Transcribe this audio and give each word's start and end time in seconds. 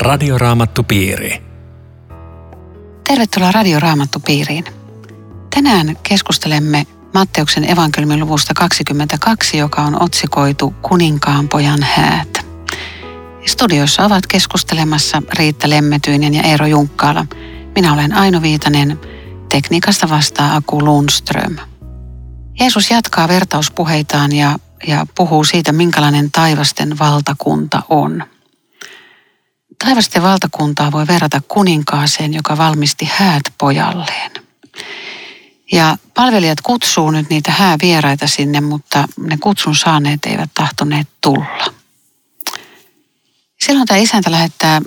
Radioraamattupiiri. 0.00 1.42
Tervetuloa 3.08 3.52
Radioraamattupiiriin. 3.52 4.64
Tänään 5.54 5.96
keskustelemme 6.02 6.86
Matteuksen 7.14 7.70
evankeliumin 7.70 8.20
luvusta 8.20 8.54
22, 8.54 9.58
joka 9.58 9.82
on 9.82 10.02
otsikoitu 10.02 10.74
Kuninkaan 10.82 11.48
pojan 11.48 11.82
häät. 11.82 12.46
Studiossa 13.46 14.04
ovat 14.04 14.26
keskustelemassa 14.26 15.22
Riitta 15.38 15.70
Lemmetyinen 15.70 16.34
ja 16.34 16.42
Eero 16.42 16.66
Junkkaala. 16.66 17.26
Minä 17.74 17.92
olen 17.92 18.14
Aino 18.14 18.42
Viitanen, 18.42 19.00
tekniikasta 19.48 20.08
vastaa 20.08 20.56
Aku 20.56 20.84
Lundström. 20.84 21.56
Jeesus 22.60 22.90
jatkaa 22.90 23.28
vertauspuheitaan 23.28 24.32
ja, 24.32 24.58
ja 24.86 25.06
puhuu 25.16 25.44
siitä, 25.44 25.72
minkälainen 25.72 26.30
taivasten 26.30 26.98
valtakunta 26.98 27.82
on. 27.88 28.24
Taivasten 29.84 30.22
valtakuntaa 30.22 30.92
voi 30.92 31.06
verrata 31.06 31.40
kuninkaaseen, 31.48 32.34
joka 32.34 32.56
valmisti 32.58 33.08
häät 33.12 33.42
pojalleen. 33.58 34.30
Ja 35.72 35.96
palvelijat 36.14 36.60
kutsuu 36.60 37.10
nyt 37.10 37.30
niitä 37.30 37.52
häävieraita 37.52 38.26
sinne, 38.26 38.60
mutta 38.60 39.08
ne 39.20 39.38
kutsun 39.38 39.76
saaneet 39.76 40.26
eivät 40.26 40.50
tahtoneet 40.54 41.08
tulla. 41.20 41.74
Silloin 43.60 43.86
tämä 43.86 43.98
isäntä 43.98 44.30
lähettää 44.30 44.80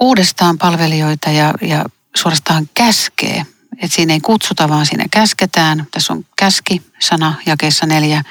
uudestaan 0.00 0.58
palvelijoita 0.58 1.30
ja, 1.30 1.54
ja 1.60 1.84
suorastaan 2.16 2.68
käskee. 2.74 3.46
Että 3.82 3.96
siinä 3.96 4.12
ei 4.12 4.20
kutsuta, 4.20 4.68
vaan 4.68 4.86
siinä 4.86 5.04
käsketään. 5.10 5.86
Tässä 5.90 6.12
on 6.12 6.24
käski-sana 6.36 7.34
jakeessa 7.46 7.86
neljä. 7.86 8.24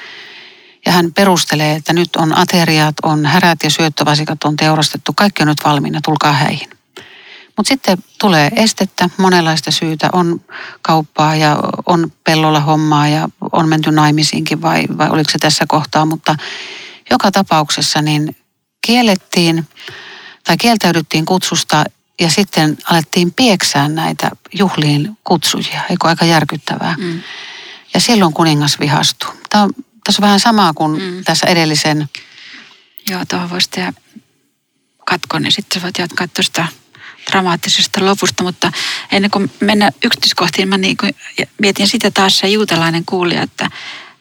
Ja 0.86 0.92
hän 0.92 1.12
perustelee, 1.12 1.74
että 1.74 1.92
nyt 1.92 2.16
on 2.16 2.38
ateriat, 2.38 2.94
on 3.02 3.26
härät 3.26 3.58
ja 3.62 3.70
syöttövasikat 3.70 4.44
on 4.44 4.56
teurastettu. 4.56 5.12
Kaikki 5.12 5.42
on 5.42 5.48
nyt 5.48 5.64
valmiina, 5.64 6.00
tulkaa 6.04 6.32
häihin. 6.32 6.70
Mutta 7.56 7.68
sitten 7.68 7.98
tulee 8.20 8.50
estettä, 8.56 9.10
monenlaista 9.16 9.70
syytä. 9.70 10.08
On 10.12 10.40
kauppaa 10.82 11.36
ja 11.36 11.58
on 11.86 12.12
pellolla 12.24 12.60
hommaa 12.60 13.08
ja 13.08 13.28
on 13.52 13.68
menty 13.68 13.90
naimisiinkin 13.90 14.62
vai, 14.62 14.84
vai 14.98 15.10
oliko 15.10 15.30
se 15.30 15.38
tässä 15.38 15.64
kohtaa. 15.68 16.04
Mutta 16.04 16.36
joka 17.10 17.30
tapauksessa 17.30 18.02
niin 18.02 18.36
kiellettiin 18.86 19.68
tai 20.44 20.56
kieltäydyttiin 20.56 21.24
kutsusta 21.24 21.84
ja 22.20 22.30
sitten 22.30 22.78
alettiin 22.84 23.32
pieksää 23.32 23.88
näitä 23.88 24.30
juhliin 24.54 25.18
kutsujia. 25.24 25.80
Eikö 25.90 26.08
aika 26.08 26.24
järkyttävää? 26.24 26.94
Mm. 26.98 27.22
Ja 27.94 28.00
silloin 28.00 28.34
kuningas 28.34 28.80
vihastui. 28.80 29.34
Tämä 29.50 29.64
on, 29.64 29.70
tässä 30.08 30.22
on 30.22 30.26
vähän 30.26 30.40
samaa 30.40 30.72
kuin 30.74 31.02
mm. 31.02 31.24
tässä 31.24 31.46
edellisen. 31.46 32.08
Joo, 33.10 33.24
tuohon 33.28 33.50
voisi 33.50 33.70
tehdä 33.70 33.92
katkon, 35.06 35.42
niin 35.42 35.52
sitten 35.52 35.82
voit 35.82 35.98
jatkaa 35.98 36.28
tuosta 36.28 36.66
dramaattisesta 37.30 38.04
lopusta, 38.04 38.42
mutta 38.42 38.72
ennen 39.12 39.30
kuin 39.30 39.50
mennään 39.60 39.92
yksityiskohtiin, 40.04 40.68
mä 40.68 40.78
niin 40.78 40.96
kuin 40.96 41.14
mietin 41.58 41.88
sitä 41.88 42.10
taas 42.10 42.38
se 42.38 42.48
juutalainen 42.48 43.04
kuulija, 43.04 43.42
että 43.42 43.70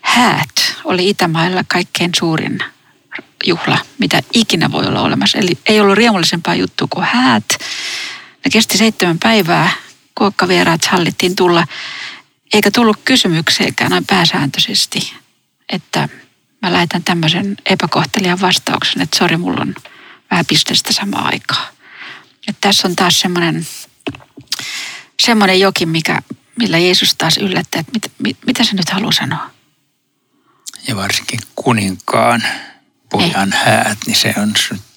häät 0.01 0.75
oli 0.83 1.09
Itämailla 1.09 1.63
kaikkein 1.67 2.11
suurin 2.19 2.59
juhla, 3.45 3.77
mitä 3.97 4.21
ikinä 4.33 4.71
voi 4.71 4.85
olla 4.85 5.01
olemassa. 5.01 5.37
Eli 5.37 5.57
ei 5.65 5.79
ollut 5.79 5.97
riemullisempaa 5.97 6.55
juttua 6.55 6.87
kuin 6.89 7.05
häät. 7.05 7.45
Ne 8.45 8.51
kesti 8.51 8.77
seitsemän 8.77 9.19
päivää, 9.19 9.71
kuokkavieraat 10.15 10.85
hallittiin 10.85 11.35
tulla, 11.35 11.67
eikä 12.53 12.71
tullut 12.71 12.97
kysymykseenkään 13.05 13.91
noin 13.91 14.05
pääsääntöisesti, 14.05 15.13
että 15.69 16.09
mä 16.61 16.73
lähetän 16.73 17.03
tämmöisen 17.03 17.57
epäkohtelijan 17.65 18.41
vastauksen, 18.41 19.01
että 19.01 19.17
sori, 19.17 19.37
mulla 19.37 19.61
on 19.61 19.75
vähän 20.31 20.45
pistestä 20.45 20.93
samaa 20.93 21.25
aikaa. 21.27 21.69
Että 22.47 22.61
tässä 22.61 22.87
on 22.87 22.95
taas 22.95 23.19
semmoinen, 23.19 23.67
semmoinen 25.19 25.59
jokin, 25.59 25.89
mikä, 25.89 26.21
millä 26.59 26.77
Jeesus 26.77 27.15
taas 27.15 27.37
yllättää, 27.37 27.79
että 27.79 27.91
mit, 27.93 28.11
mit, 28.19 28.37
mitä 28.45 28.63
se 28.63 28.75
nyt 28.75 28.89
haluaa 28.89 29.11
sanoa. 29.11 29.49
Ja 30.87 30.95
varsinkin 30.95 31.39
kuninkaan 31.55 32.43
pojan 33.09 33.53
häät, 33.53 33.97
niin 34.05 34.15
se 34.15 34.33
on 34.37 34.53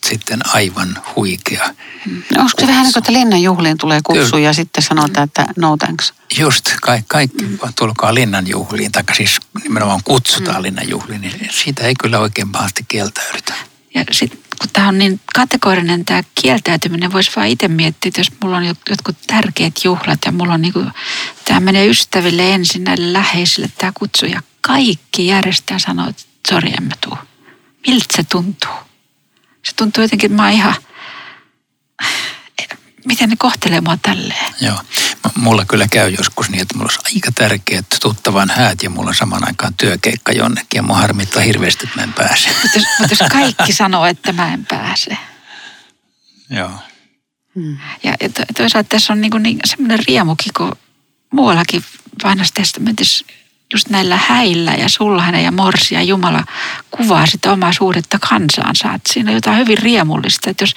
sitten 0.06 0.40
aivan 0.54 0.98
huikea. 1.16 1.74
No, 2.06 2.40
onko 2.40 2.52
se 2.60 2.66
vähän 2.66 2.82
niin 2.82 2.92
kuin, 2.92 3.00
että 3.00 3.12
Linnan 3.12 3.42
juhliin 3.42 3.78
tulee 3.78 4.00
kutsu 4.04 4.30
Kyllä. 4.30 4.44
ja 4.44 4.52
sitten 4.52 4.82
sanotaan, 4.82 5.24
että 5.24 5.46
no 5.56 5.76
thanks? 5.76 6.14
Just, 6.38 6.70
ka- 6.82 7.02
kaikki 7.08 7.44
mm. 7.44 7.58
tulkaa 7.78 8.14
Linnan 8.14 8.48
juhliin, 8.48 8.92
tai 8.92 9.04
siis 9.16 9.38
nimenomaan 9.62 10.00
kutsutaan 10.04 10.56
mm. 10.56 10.62
Linnan 10.62 10.88
juhliin, 10.88 11.20
niin 11.20 11.48
siitä 11.50 11.82
ei 11.82 11.94
kyllä 11.94 12.18
oikein 12.18 12.52
pahasti 12.52 12.84
kieltäydytä. 12.88 13.54
Ja 13.94 14.04
sitten 14.12 14.40
kun 14.60 14.70
tämä 14.72 14.88
on 14.88 14.98
niin 14.98 15.20
kategorinen 15.34 16.04
tämä 16.04 16.22
kieltäytyminen, 16.34 17.12
voisi 17.12 17.30
vaan 17.36 17.48
itse 17.48 17.68
miettiä, 17.68 18.08
että 18.08 18.20
jos 18.20 18.32
mulla 18.42 18.56
on 18.56 18.64
jotkut 18.64 19.16
tärkeät 19.26 19.74
juhlat 19.84 20.18
ja 20.26 20.32
mulla 20.32 20.54
on 20.54 20.62
niin 20.62 20.72
kuin, 20.72 20.90
tämä 21.44 21.60
menee 21.60 21.86
ystäville 21.86 22.54
ensin 22.54 22.84
näille 22.84 23.12
läheisille 23.12 23.70
tämä 23.78 23.92
kutsu 23.98 24.26
ja 24.26 24.42
kaikki 24.60 25.26
järjestää 25.26 25.78
sanoo, 25.78 26.08
että 26.08 26.22
sori, 26.48 26.72
en 26.78 26.82
mä 26.82 26.94
tuu 27.00 27.18
miltä 27.86 28.16
se 28.16 28.22
tuntuu? 28.24 28.89
Se 29.64 29.72
tuntuu 29.76 30.04
jotenkin, 30.04 30.30
että 30.30 30.42
mä 30.42 30.48
oon 30.48 30.52
ihan, 30.52 30.74
miten 33.04 33.30
ne 33.30 33.36
kohtelee 33.38 33.80
mua 33.80 33.96
tälleen. 34.02 34.54
Joo, 34.60 34.80
mulla 35.34 35.64
kyllä 35.64 35.86
käy 35.90 36.10
joskus 36.10 36.50
niin, 36.50 36.62
että 36.62 36.76
mulla 36.76 36.90
olisi 36.92 37.14
aika 37.14 37.32
tärkeät 37.34 37.86
tuttavan 38.00 38.50
häät 38.50 38.82
ja 38.82 38.90
mulla 38.90 39.08
on 39.08 39.14
saman 39.14 39.46
aikaan 39.46 39.74
työkeikka 39.74 40.32
jonnekin 40.32 40.78
ja 40.78 40.82
mua 40.82 40.96
harmittaa 40.96 41.42
hirveästi, 41.42 41.86
että 41.86 41.98
mä 41.98 42.04
en 42.04 42.12
pääse. 42.12 42.48
Mutta 42.48 42.78
jos, 42.78 42.86
mutta 42.98 43.16
jos 43.20 43.30
kaikki 43.30 43.72
sanoo, 43.82 44.06
että 44.06 44.32
mä 44.32 44.54
en 44.54 44.66
pääse. 44.66 45.16
Joo. 46.50 46.70
Hmm. 47.54 47.78
Ja, 48.02 48.14
ja 48.20 48.28
toisaalta 48.56 48.88
tässä 48.88 49.12
on 49.12 49.20
niin, 49.20 49.42
niin 49.42 49.60
semmoinen 49.64 49.98
riemukin, 50.08 50.52
kun 50.56 50.72
muuallakin 51.32 51.84
vanhassa 52.24 52.54
testamentissa 52.54 53.26
just 53.72 53.88
näillä 53.88 54.16
häillä 54.16 54.70
ja 54.70 54.88
sulhanen 54.88 55.44
ja 55.44 55.52
morsi 55.52 55.94
ja 55.94 56.02
Jumala 56.02 56.44
kuvaa 56.90 57.26
sitä 57.26 57.52
omaa 57.52 57.72
suuretta 57.72 58.18
kansaansa. 58.18 58.94
Että 58.94 59.12
siinä 59.12 59.30
on 59.30 59.34
jotain 59.34 59.58
hyvin 59.58 59.78
riemullista, 59.78 60.50
että 60.50 60.62
jos, 60.62 60.74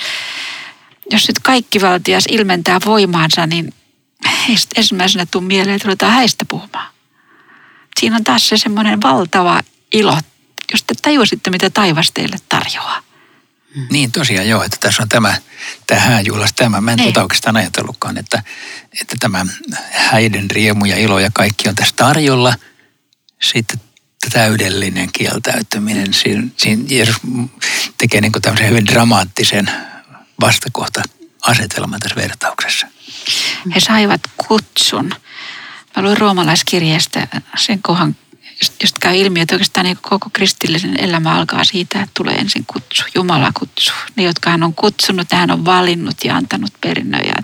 jos 1.12 1.28
nyt 1.28 1.40
kaikki 1.40 1.82
valtias 1.82 2.24
ilmentää 2.30 2.80
voimaansa, 2.86 3.48
niin 3.48 3.74
heistä 4.48 4.74
ensimmäisenä 4.78 5.26
tuu 5.26 5.42
mieleen, 5.42 5.76
että 5.76 5.86
ruvetaan 5.86 6.14
häistä 6.14 6.46
puhumaan. 6.46 6.94
Siinä 8.00 8.16
on 8.16 8.24
taas 8.24 8.50
se 8.50 8.58
semmoinen 8.58 9.02
valtava 9.02 9.62
ilo, 9.94 10.18
jos 10.72 10.84
te 10.84 10.94
tajusitte, 11.02 11.50
mitä 11.50 11.70
taivas 11.70 12.12
teille 12.12 12.38
tarjoaa. 12.50 13.02
Niin 13.90 14.12
tosiaan 14.12 14.50
joo, 14.50 14.64
että 14.64 14.78
tässä 14.80 15.04
on 15.04 15.10
tämä, 15.10 15.36
tämä 15.88 16.02
hääjuhlas 16.02 16.54
tämä. 16.54 16.82
Mä 16.82 16.92
en 16.92 16.98
niin. 16.98 17.04
tuota 17.04 17.22
oikeastaan 17.22 17.58
ajatellutkaan, 17.58 18.18
että, 18.18 18.44
että 19.02 19.16
tämä 19.20 19.46
häiden 19.92 20.52
riemu 20.52 20.86
ja 20.86 20.98
ilo 20.98 21.20
ja 21.20 21.30
kaikki 21.34 21.70
on 21.70 21.76
tässä 21.76 21.94
tarjolla– 21.98 22.56
sitten 23.44 23.80
täydellinen 24.34 25.10
kieltäytyminen. 25.14 26.14
Siinä, 26.14 26.48
siinä 26.58 26.84
Jeesus 26.88 27.16
tekee 27.98 28.22
niin 28.22 28.32
tämmöisen 28.42 28.70
hyvin 28.70 28.86
dramaattisen 28.86 29.72
vastakohta-asetelman 30.42 32.00
tässä 32.00 32.16
vertauksessa. 32.16 32.88
He 33.76 33.80
saivat 33.80 34.22
kutsun. 34.48 35.14
Mä 35.96 36.04
luin 36.04 36.18
roomalaiskirjeestä 36.18 37.28
sen 37.58 37.82
kohan, 37.82 38.16
josta 38.82 39.00
käy 39.00 39.16
ilmi, 39.16 39.40
että 39.40 39.56
oikeastaan 39.56 39.86
niin 39.86 39.98
koko 40.02 40.30
kristillisen 40.34 41.00
elämä 41.00 41.36
alkaa 41.36 41.64
siitä, 41.64 42.02
että 42.02 42.12
tulee 42.14 42.36
ensin 42.36 42.66
kutsu, 42.68 43.04
Jumala 43.16 43.52
kutsu. 43.60 43.94
Ne, 44.16 44.24
jotka 44.24 44.50
hän 44.50 44.64
on 44.64 44.74
kutsunut, 44.74 45.32
hän 45.32 45.52
on 45.52 45.66
valinnut 45.66 46.18
ja 46.24 46.36
antanut 46.36 46.74
perinnöjä. 46.82 47.36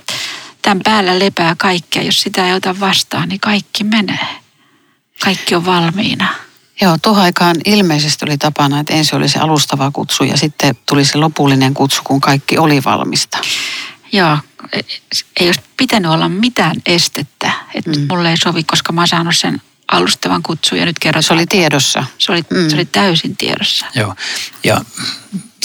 Tämän 0.61 0.81
päällä 0.83 1.19
lepää 1.19 1.55
kaikkea. 1.57 2.03
Jos 2.03 2.21
sitä 2.21 2.47
ei 2.47 2.53
ota 2.53 2.79
vastaan, 2.79 3.29
niin 3.29 3.39
kaikki 3.39 3.83
menee. 3.83 4.38
Kaikki 5.23 5.55
on 5.55 5.65
valmiina. 5.65 6.27
Joo, 6.81 6.97
tuohon 7.01 7.23
aikaan 7.23 7.55
ilmeisesti 7.65 8.25
oli 8.25 8.37
tapana, 8.37 8.79
että 8.79 8.93
ensin 8.93 9.17
oli 9.17 9.29
se 9.29 9.39
alustava 9.39 9.91
kutsu 9.91 10.23
ja 10.23 10.37
sitten 10.37 10.75
tuli 10.85 11.05
se 11.05 11.17
lopullinen 11.17 11.73
kutsu, 11.73 12.01
kun 12.03 12.21
kaikki 12.21 12.57
oli 12.57 12.83
valmista. 12.83 13.37
Joo, 14.11 14.37
ei 15.39 15.47
olisi 15.47 15.61
pitänyt 15.77 16.11
olla 16.11 16.29
mitään 16.29 16.75
estettä, 16.85 17.51
että 17.73 17.91
mm. 17.91 18.05
mulle 18.09 18.29
ei 18.29 18.37
sovi, 18.37 18.63
koska 18.63 18.93
mä 18.93 19.01
oon 19.01 19.07
saanut 19.07 19.37
sen 19.37 19.61
alustavan 19.91 20.43
kutsun 20.43 20.77
ja 20.77 20.85
nyt 20.85 20.99
kerrotaan. 20.99 21.23
Se 21.23 21.33
oli 21.33 21.47
tiedossa. 21.47 22.03
Se 22.17 22.31
oli, 22.31 22.41
mm. 22.49 22.69
se 22.69 22.75
oli 22.75 22.85
täysin 22.85 23.37
tiedossa. 23.37 23.85
Joo, 23.95 24.15
ja 24.63 24.81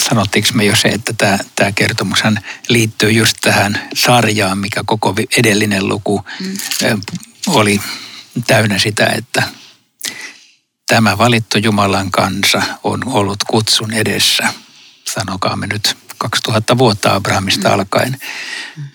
sanottiinko 0.09 0.49
me 0.53 0.65
jo 0.65 0.75
se, 0.75 0.87
että 0.87 1.13
tämä, 1.13 1.37
tämä 1.55 1.71
kertomushan 1.71 2.39
liittyy 2.69 3.11
just 3.11 3.37
tähän 3.41 3.89
sarjaan, 3.95 4.57
mikä 4.57 4.83
koko 4.85 5.15
edellinen 5.37 5.87
luku 5.87 6.25
mm. 6.39 7.01
oli 7.47 7.81
täynnä 8.47 8.79
sitä, 8.79 9.05
että 9.05 9.43
tämä 10.87 11.17
valittu 11.17 11.57
Jumalan 11.57 12.11
kansa 12.11 12.61
on 12.83 12.99
ollut 13.05 13.43
kutsun 13.47 13.93
edessä, 13.93 14.53
sanokaamme 15.05 15.67
nyt 15.67 15.97
2000 16.17 16.77
vuotta 16.77 17.15
Abrahamista 17.15 17.73
alkaen. 17.73 18.17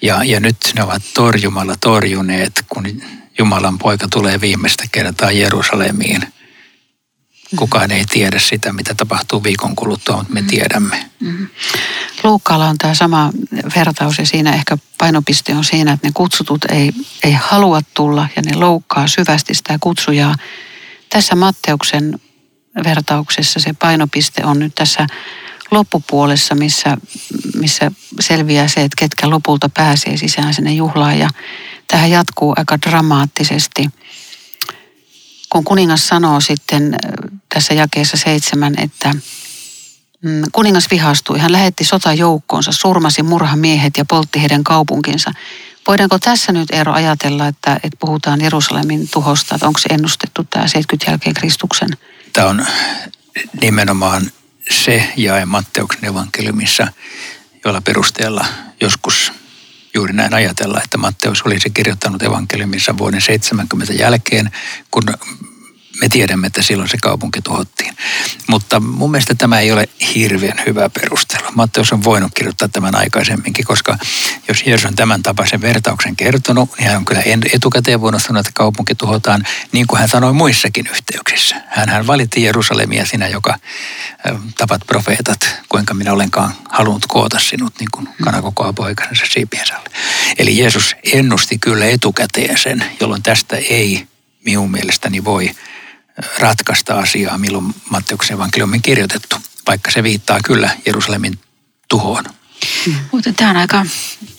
Ja, 0.03 0.25
ja 0.25 0.41
nyt 0.41 0.57
ne 0.77 0.83
ovat 0.83 1.03
torjumalla 1.15 1.75
torjuneet, 1.81 2.65
kun 2.69 3.03
Jumalan 3.39 3.79
poika 3.79 4.09
tulee 4.13 4.41
viimeistä 4.41 4.85
kertaa 4.93 5.31
Jerusalemiin. 5.33 6.33
Kukaan 7.56 7.91
ei 7.91 8.05
tiedä 8.05 8.38
sitä, 8.38 8.73
mitä 8.73 8.94
tapahtuu 8.94 9.44
viikon 9.44 9.76
kuluttua, 9.76 10.17
mutta 10.17 10.32
me 10.32 10.43
tiedämme. 10.43 11.11
Luukkaalla 12.25 12.69
on 12.69 12.79
tämä 12.79 12.94
sama 12.94 13.31
vertaus 13.76 14.19
ja 14.19 14.26
siinä 14.26 14.52
ehkä 14.52 14.79
painopiste 14.99 15.55
on 15.55 15.64
siinä, 15.64 15.93
että 15.93 16.06
ne 16.06 16.12
kutsutut 16.14 16.64
ei, 16.64 16.93
ei 17.25 17.32
halua 17.32 17.81
tulla 17.94 18.29
ja 18.37 18.43
ne 18.43 18.56
loukkaa 18.56 19.08
syvästi 19.08 19.55
sitä 19.55 19.79
kutsujaa. 19.81 20.35
Tässä 21.08 21.37
Matteuksen 21.37 22.20
vertauksessa 22.85 23.61
se 23.61 23.73
painopiste 23.73 24.44
on 24.44 24.58
nyt 24.58 24.75
tässä 24.75 25.06
loppupuolessa, 25.70 26.55
missä, 26.55 26.97
missä 27.55 27.91
selviää 28.20 28.69
se, 28.69 28.81
että 28.81 28.97
ketkä 28.99 29.31
lopulta 29.31 29.69
pääsee 29.69 30.17
sisään 30.17 30.55
sinne 30.55 30.73
juhlaan. 30.73 31.19
Ja 31.19 31.29
tähän 31.88 32.11
jatkuu 32.11 32.55
aika 32.56 32.79
dramaattisesti. 32.81 33.91
Kun 35.50 35.64
kuningas 35.64 36.08
sanoo 36.08 36.41
sitten 36.41 36.97
tässä 37.55 37.75
jakeessa 37.75 38.17
seitsemän, 38.17 38.75
että 38.79 39.14
mm, 40.23 40.43
kuningas 40.52 40.91
vihastui. 40.91 41.38
Hän 41.38 41.52
lähetti 41.52 41.85
sotajoukkoonsa, 41.85 42.73
surmasi 42.73 43.23
murhamiehet 43.23 43.97
ja 43.97 44.05
poltti 44.05 44.41
heidän 44.41 44.64
kaupunkinsa. 44.64 45.32
Voidaanko 45.87 46.19
tässä 46.19 46.52
nyt 46.52 46.70
Eero 46.70 46.93
ajatella, 46.93 47.47
että, 47.47 47.75
että 47.75 47.97
puhutaan 48.00 48.41
Jerusalemin 48.41 49.08
tuhosta, 49.08 49.55
että 49.55 49.67
onko 49.67 49.81
se 49.81 49.88
ennustettu 49.88 50.44
tämä 50.44 50.69
70 50.69 51.11
jälkeen 51.11 51.35
Kristuksen? 51.35 51.88
Tämä 52.32 52.49
on 52.49 52.67
nimenomaan 53.61 54.31
se 54.70 55.12
jae 55.17 55.47
Matteuksen 55.47 56.05
evankeliumissa, 56.05 56.88
jolla 57.64 57.81
perusteella 57.81 58.44
joskus 58.81 59.32
juuri 59.95 60.13
näin 60.13 60.35
ajatella, 60.35 60.81
että 60.85 60.99
Matteus 60.99 61.43
olisi 61.43 61.71
kirjoittanut 61.71 62.23
evankeliumissa 62.23 62.99
vuoden 62.99 63.21
70 63.21 63.93
jälkeen, 63.93 64.51
kun 64.91 65.05
me 66.00 66.08
tiedämme, 66.08 66.47
että 66.47 66.62
silloin 66.62 66.88
se 66.88 66.99
kaupunki 67.02 67.43
tuhottiin. 67.43 67.97
Mutta 68.47 68.81
mun 68.81 69.11
mielestä 69.11 69.35
tämä 69.35 69.61
ei 69.61 69.73
ole 69.73 69.88
hirveän 70.14 70.62
hyvä 70.67 70.88
perustelu. 70.88 71.47
Matteus 71.55 71.93
on 71.93 72.05
voinut 72.05 72.32
kirjoittaa 72.35 72.69
tämän 72.69 72.94
aikaisemminkin, 72.94 73.64
koska 73.64 73.99
jos 74.49 74.62
Jeesus 74.67 74.87
on 74.87 74.97
tämän 74.97 75.23
tapaisen 75.23 75.61
vertauksen 75.61 76.17
kertonut, 76.17 76.70
niin 76.79 76.88
hän 76.88 76.97
on 76.97 77.05
kyllä 77.05 77.23
etukäteen 77.52 78.00
voinut 78.00 78.23
sanoa, 78.23 78.41
että 78.41 78.52
kaupunki 78.55 78.94
tuhotaan, 78.94 79.47
niin 79.73 79.87
kuin 79.87 80.00
hän 80.00 80.08
sanoi 80.08 80.32
muissakin 80.32 80.87
yhteyksissä. 80.87 81.56
Hän, 81.69 81.88
hän 81.88 82.06
valitti 82.06 82.43
Jerusalemia 82.43 83.06
sinä, 83.06 83.29
joka 83.29 83.58
tapat 84.58 84.81
profeetat, 84.87 85.56
kuinka 85.69 85.94
minä 85.94 86.12
olenkaan 86.12 86.55
halunnut 86.69 87.06
koota 87.06 87.38
sinut 87.38 87.75
niin 87.81 87.91
kuin 87.93 88.08
kana 88.25 88.43
kokoaa 88.43 88.73
poikansa 88.73 89.25
siipiensä 89.29 89.75
Eli 90.38 90.58
Jeesus 90.58 90.97
ennusti 91.12 91.58
kyllä 91.58 91.87
etukäteen 91.87 92.58
sen, 92.58 92.85
jolloin 93.00 93.23
tästä 93.23 93.56
ei 93.56 94.06
minun 94.44 94.70
mielestäni 94.70 95.25
voi 95.25 95.50
ratkaista 96.39 96.95
asiaa, 96.95 97.39
milloin 97.39 97.75
Matteuksen 97.91 98.35
evankeliumi 98.35 98.77
on 98.77 98.83
kirjoitettu, 98.83 99.37
vaikka 99.67 99.91
se 99.91 100.03
viittaa 100.03 100.39
kyllä 100.45 100.71
Jerusalemin 100.87 101.39
tuhoon. 101.89 102.25
Mm. 102.87 102.95
Mutta 103.13 103.33
tämä 103.33 103.51
on 103.51 103.57
aika 103.57 103.87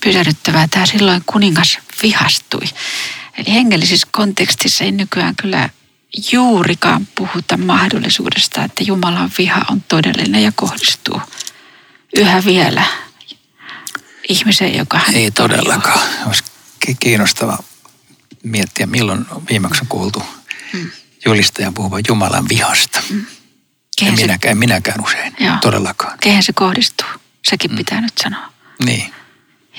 pysähdyttävää. 0.04 0.68
Tämä 0.68 0.86
silloin 0.86 1.22
kuningas 1.26 1.78
vihastui. 2.02 2.64
Eli 3.38 3.54
hengellisissä 3.54 4.06
kontekstissa 4.10 4.84
ei 4.84 4.92
nykyään 4.92 5.36
kyllä 5.36 5.68
juurikaan 6.32 7.08
puhuta 7.14 7.56
mahdollisuudesta, 7.56 8.64
että 8.64 8.84
Jumalan 8.84 9.30
viha 9.38 9.64
on 9.70 9.80
todellinen 9.88 10.42
ja 10.42 10.52
kohdistuu 10.52 11.20
yhä 12.16 12.44
vielä 12.44 12.84
ihmiseen, 14.28 14.76
joka 14.76 14.98
hän 14.98 15.14
Ei 15.14 15.30
todellakaan. 15.30 16.08
Olisi 16.26 16.44
kiinnostava 17.00 17.58
miettiä, 18.42 18.86
milloin 18.86 19.26
viimeksi 19.50 19.80
on 19.80 19.88
kuultu 19.88 20.22
hmm 20.72 20.90
julistajan 21.26 21.74
puhuvan 21.74 22.02
Jumalan 22.08 22.48
vihasta. 22.48 23.02
Mm. 23.10 23.26
En 24.02 24.14
minäkään, 24.14 24.52
en 24.52 24.58
minäkään 24.58 25.04
usein, 25.04 25.34
Joo. 25.40 25.56
todellakaan. 25.60 26.18
Kehen 26.20 26.42
se 26.42 26.52
kohdistuu? 26.52 27.08
Sekin 27.48 27.70
mm. 27.70 27.76
pitää 27.76 28.00
nyt 28.00 28.12
sanoa. 28.22 28.52
Niin. 28.84 29.14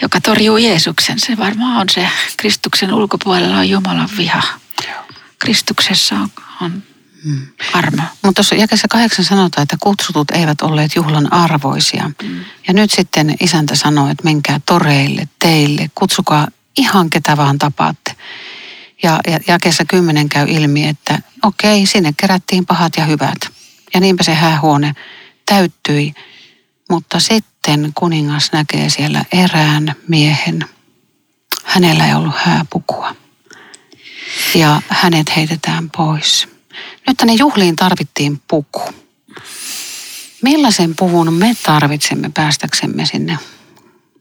Joka 0.02 0.22
torjuu 0.22 0.58
Jeesuksen. 0.58 1.20
Se 1.20 1.38
varmaan 1.38 1.82
on 1.82 1.90
se. 1.90 2.08
Kristuksen 2.38 2.94
ulkopuolella 2.94 3.58
on 3.58 3.70
Jumalan 3.70 4.10
viha. 4.18 4.44
Joo. 4.88 5.04
Kristuksessa 5.40 6.16
on, 6.16 6.30
on 6.62 6.84
mm. 7.24 7.48
armo. 7.74 8.02
Mutta 8.22 8.34
tuossa 8.36 8.56
jakessa 8.56 8.88
kahdeksan 8.88 9.26
sanotaan, 9.26 9.64
että 9.64 9.78
kutsutut 9.80 10.32
eivät 10.32 10.62
olleet 10.62 10.96
juhlan 10.96 11.34
arvoisia. 11.34 12.12
Mm. 12.24 12.40
Ja 12.68 12.74
nyt 12.74 12.92
sitten 12.92 13.36
isäntä 13.40 13.76
sanoo, 13.76 14.10
että 14.10 14.24
menkää 14.24 14.60
toreille, 14.66 15.28
teille, 15.40 15.90
kutsukaa 15.96 16.48
ihan 16.78 17.10
ketä 17.10 17.38
vaan 17.38 17.58
tapaatte. 17.58 18.16
Ja, 19.04 19.20
ja 19.28 19.40
jakeessa 19.48 19.86
kymmenen 19.86 20.30
käy 20.30 20.48
ilmi, 20.50 20.88
että 20.88 21.20
okei, 21.44 21.86
sinne 21.86 22.14
kerättiin 22.18 22.66
pahat 22.66 22.94
ja 22.98 23.06
hyvät. 23.06 23.38
Ja 23.94 24.00
niinpä 24.00 24.24
se 24.24 24.34
häähuone 24.34 24.94
täyttyi. 25.46 26.14
Mutta 26.90 27.20
sitten 27.20 27.92
kuningas 27.96 28.52
näkee 28.52 28.90
siellä 28.90 29.26
erään 29.32 29.96
miehen. 30.08 30.66
Hänellä 31.64 32.08
ei 32.08 32.14
ollut 32.14 32.36
hääpukua. 32.36 33.16
Ja 34.56 34.82
hänet 34.90 35.36
heitetään 35.36 35.90
pois. 35.90 36.48
Nyt 37.08 37.18
tänne 37.18 37.34
juhliin 37.34 37.76
tarvittiin 37.76 38.42
puku. 38.48 38.82
Millaisen 40.42 40.96
puvun 40.96 41.34
me 41.34 41.56
tarvitsemme 41.64 42.32
päästäksemme 42.34 43.06
sinne 43.06 43.38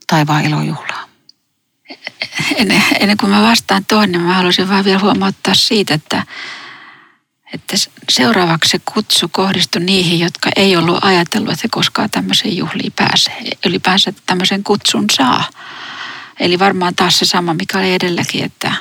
taivaan 0.07 0.45
ilojuhlaan? 0.45 1.12
Ennen, 2.55 2.83
ennen 2.99 3.17
kuin 3.17 3.29
mä 3.29 3.41
vastaan 3.41 3.85
tuohon, 3.85 4.11
niin 4.11 4.21
mä 4.21 4.33
haluaisin 4.33 4.69
vaan 4.69 4.85
vielä 4.85 4.99
huomauttaa 4.99 5.53
siitä, 5.53 5.93
että, 5.93 6.23
että 7.53 7.75
seuraavaksi 8.09 8.69
se 8.69 8.81
kutsu 8.93 9.29
kohdistui 9.31 9.81
niihin, 9.81 10.19
jotka 10.19 10.49
ei 10.55 10.77
ollut 10.77 10.99
ajatellut, 11.01 11.49
että 11.49 11.61
he 11.63 11.69
koskaan 11.71 12.09
tämmöiseen 12.09 12.57
juhliin 12.57 12.91
pääsee. 12.95 13.41
Ylipäänsä 13.65 14.09
että 14.09 14.21
tämmöisen 14.25 14.63
kutsun 14.63 15.05
saa. 15.11 15.49
Eli 16.39 16.59
varmaan 16.59 16.95
taas 16.95 17.19
se 17.19 17.25
sama, 17.25 17.53
mikä 17.53 17.77
oli 17.77 17.93
edelläkin, 17.93 18.43
että, 18.43 18.73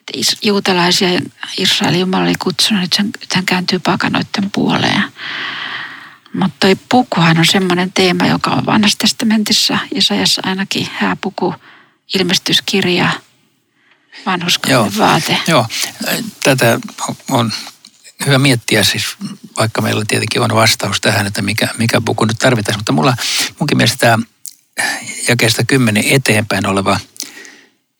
että 0.00 0.36
juutalaisia 0.42 1.08
Israelin 1.58 2.00
Jumala 2.00 2.24
oli 2.24 2.34
kutsunut, 2.38 2.84
että 2.84 3.02
hän 3.34 3.46
kääntyy 3.46 3.78
pakanoiden 3.78 4.50
puoleen. 4.52 5.02
Mutta 6.32 6.56
toi 6.60 6.76
pukuhan 6.88 7.38
on 7.38 7.46
semmoinen 7.46 7.92
teema, 7.92 8.26
joka 8.26 8.50
on 8.50 8.66
vanhassa 8.66 8.98
testamentissa, 8.98 9.78
Isajassa 9.94 10.42
ainakin 10.44 10.88
hääpuku– 10.98 11.54
ilmestyskirja, 12.14 13.10
vanhuskauden 14.26 14.98
vaate. 14.98 15.38
Joo, 15.46 15.66
tätä 16.42 16.80
on 17.30 17.52
hyvä 18.26 18.38
miettiä 18.38 18.84
siis, 18.84 19.04
vaikka 19.56 19.82
meillä 19.82 20.04
tietenkin 20.08 20.42
on 20.42 20.54
vastaus 20.54 21.00
tähän, 21.00 21.26
että 21.26 21.42
mikä, 21.42 21.68
mikä 21.78 22.00
puku 22.00 22.24
nyt 22.24 22.38
tarvitaan. 22.38 22.78
Mutta 22.78 22.92
mulla, 22.92 23.16
munkin 23.60 23.76
mielestä 23.76 23.98
tämä 23.98 24.18
jakeesta 25.28 25.64
kymmenen 25.64 26.04
eteenpäin 26.06 26.66
oleva 26.66 27.00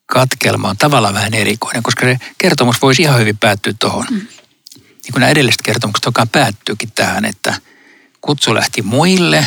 katkelma 0.06 0.68
on 0.68 0.76
tavallaan 0.76 1.14
vähän 1.14 1.34
erikoinen, 1.34 1.82
koska 1.82 2.06
se 2.06 2.18
kertomus 2.38 2.82
voisi 2.82 3.02
ihan 3.02 3.20
hyvin 3.20 3.38
päättyä 3.38 3.74
tuohon. 3.78 4.06
Mm. 4.10 4.16
Niin 4.16 5.12
kuin 5.12 5.20
nämä 5.20 5.30
edelliset 5.30 5.62
kertomukset 5.62 6.02
tokaan 6.02 6.28
päättyykin 6.28 6.92
tähän, 6.94 7.24
että 7.24 7.60
kutsu 8.20 8.54
lähti 8.54 8.82
muille 8.82 9.46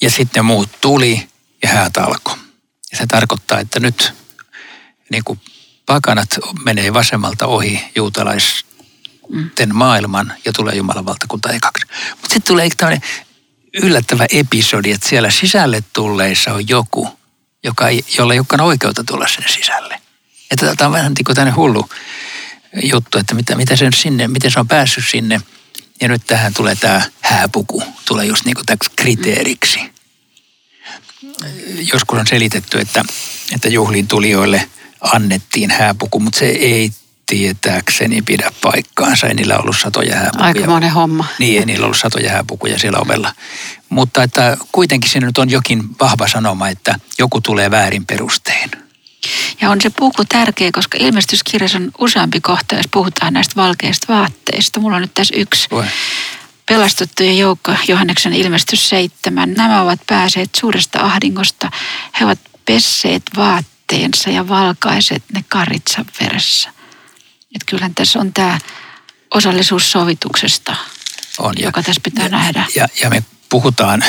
ja 0.00 0.10
sitten 0.10 0.44
muut 0.44 0.70
tuli 0.80 1.28
ja 1.62 1.68
häät 1.68 1.96
alkoi. 1.96 2.45
Ja 2.92 2.98
se 2.98 3.06
tarkoittaa, 3.06 3.60
että 3.60 3.80
nyt 3.80 4.12
niin 5.10 5.24
kuin 5.24 5.40
pakanat 5.86 6.28
menee 6.64 6.94
vasemmalta 6.94 7.46
ohi 7.46 7.84
juutalaisten 7.94 9.74
maailman 9.74 10.32
ja 10.44 10.52
tulee 10.52 10.74
Jumalan 10.74 11.06
valtakunta 11.06 11.50
ekaksi. 11.50 11.86
Mutta 12.10 12.34
sitten 12.34 12.42
tulee 12.42 12.68
tämmöinen 12.76 13.02
yllättävä 13.82 14.26
episodi, 14.32 14.92
että 14.92 15.08
siellä 15.08 15.30
sisälle 15.30 15.84
tulleissa 15.92 16.52
on 16.52 16.68
joku, 16.68 17.18
joka 17.64 17.88
ei, 17.88 18.04
jolla 18.18 18.32
ei 18.32 18.38
olekaan 18.38 18.60
oikeutta 18.60 19.04
tulla 19.04 19.28
sinne 19.28 19.48
sisälle. 19.48 20.00
Että 20.50 20.76
tämä 20.76 20.86
on 20.86 20.92
vähän 20.92 21.12
niin 21.12 21.24
kuin 21.24 21.56
hullu 21.56 21.88
juttu, 22.82 23.18
että 23.18 23.34
mitä, 23.34 23.54
mitä 23.54 23.76
se 23.76 23.88
sinne, 23.96 24.28
miten 24.28 24.50
se 24.50 24.60
on 24.60 24.68
päässyt 24.68 25.04
sinne. 25.10 25.40
Ja 26.00 26.08
nyt 26.08 26.22
tähän 26.26 26.54
tulee 26.54 26.74
tämä 26.76 27.02
hääpuku, 27.20 27.82
tulee 28.08 28.26
just 28.26 28.44
niin 28.44 28.54
kuin 28.54 28.78
kriteeriksi 28.96 29.95
joskus 31.92 32.18
on 32.18 32.26
selitetty, 32.26 32.78
että, 32.78 33.04
että 33.54 33.68
juhliin 33.68 34.08
tulijoille 34.08 34.70
annettiin 35.00 35.70
hääpuku, 35.70 36.20
mutta 36.20 36.38
se 36.38 36.46
ei 36.46 36.90
tietääkseni 37.26 38.22
pidä 38.22 38.50
paikkaansa. 38.62 39.26
Ei 39.26 39.34
niillä 39.34 39.58
ollut 39.58 39.76
satoja 39.78 40.16
hääpukuja. 40.16 40.46
Aika 40.46 40.66
monen 40.66 40.90
homma. 40.90 41.24
Niin, 41.38 41.58
ei 41.58 41.66
niillä 41.66 41.84
ollut 41.84 41.98
satoja 41.98 42.32
hääpukuja 42.32 42.78
siellä 42.78 42.98
ovella. 42.98 43.32
Mutta 43.88 44.22
että 44.22 44.56
kuitenkin 44.72 45.10
siinä 45.10 45.26
nyt 45.26 45.38
on 45.38 45.50
jokin 45.50 45.82
vahva 46.00 46.28
sanoma, 46.28 46.68
että 46.68 46.98
joku 47.18 47.40
tulee 47.40 47.70
väärin 47.70 48.06
perustein. 48.06 48.70
Ja 49.60 49.70
on 49.70 49.80
se 49.80 49.90
puku 49.90 50.24
tärkeä, 50.24 50.70
koska 50.72 50.98
ilmestyskirjassa 51.00 51.78
on 51.78 51.90
useampi 51.98 52.40
kohta, 52.40 52.74
jos 52.74 52.86
puhutaan 52.90 53.32
näistä 53.32 53.56
valkeista 53.56 54.12
vaatteista. 54.12 54.80
Mulla 54.80 54.96
on 54.96 55.02
nyt 55.02 55.14
tässä 55.14 55.34
yksi. 55.36 55.68
Voi 55.70 55.84
pelastettujen 56.68 57.38
joukko, 57.38 57.72
Johanneksen 57.88 58.32
ilmestys 58.32 58.88
seitsemän. 58.88 59.52
Nämä 59.52 59.82
ovat 59.82 60.00
pääseet 60.06 60.50
suuresta 60.60 61.00
ahdingosta. 61.00 61.70
He 62.20 62.24
ovat 62.24 62.38
pesseet 62.64 63.22
vaatteensa 63.36 64.30
ja 64.30 64.48
valkaiset 64.48 65.22
ne 65.32 65.44
karitsan 65.48 66.06
veressä. 66.20 66.68
Et 67.54 67.64
kyllähän 67.66 67.94
tässä 67.94 68.18
on 68.18 68.32
tämä 68.32 68.58
osallisuus 69.34 69.92
sovituksesta 69.92 70.76
on. 71.38 71.54
joka 71.58 71.82
tässä 71.82 72.00
pitää 72.04 72.28
nähdä. 72.28 72.64
Ja, 72.74 72.88
ja 73.02 73.10
me 73.10 73.22
puhutaan 73.48 74.04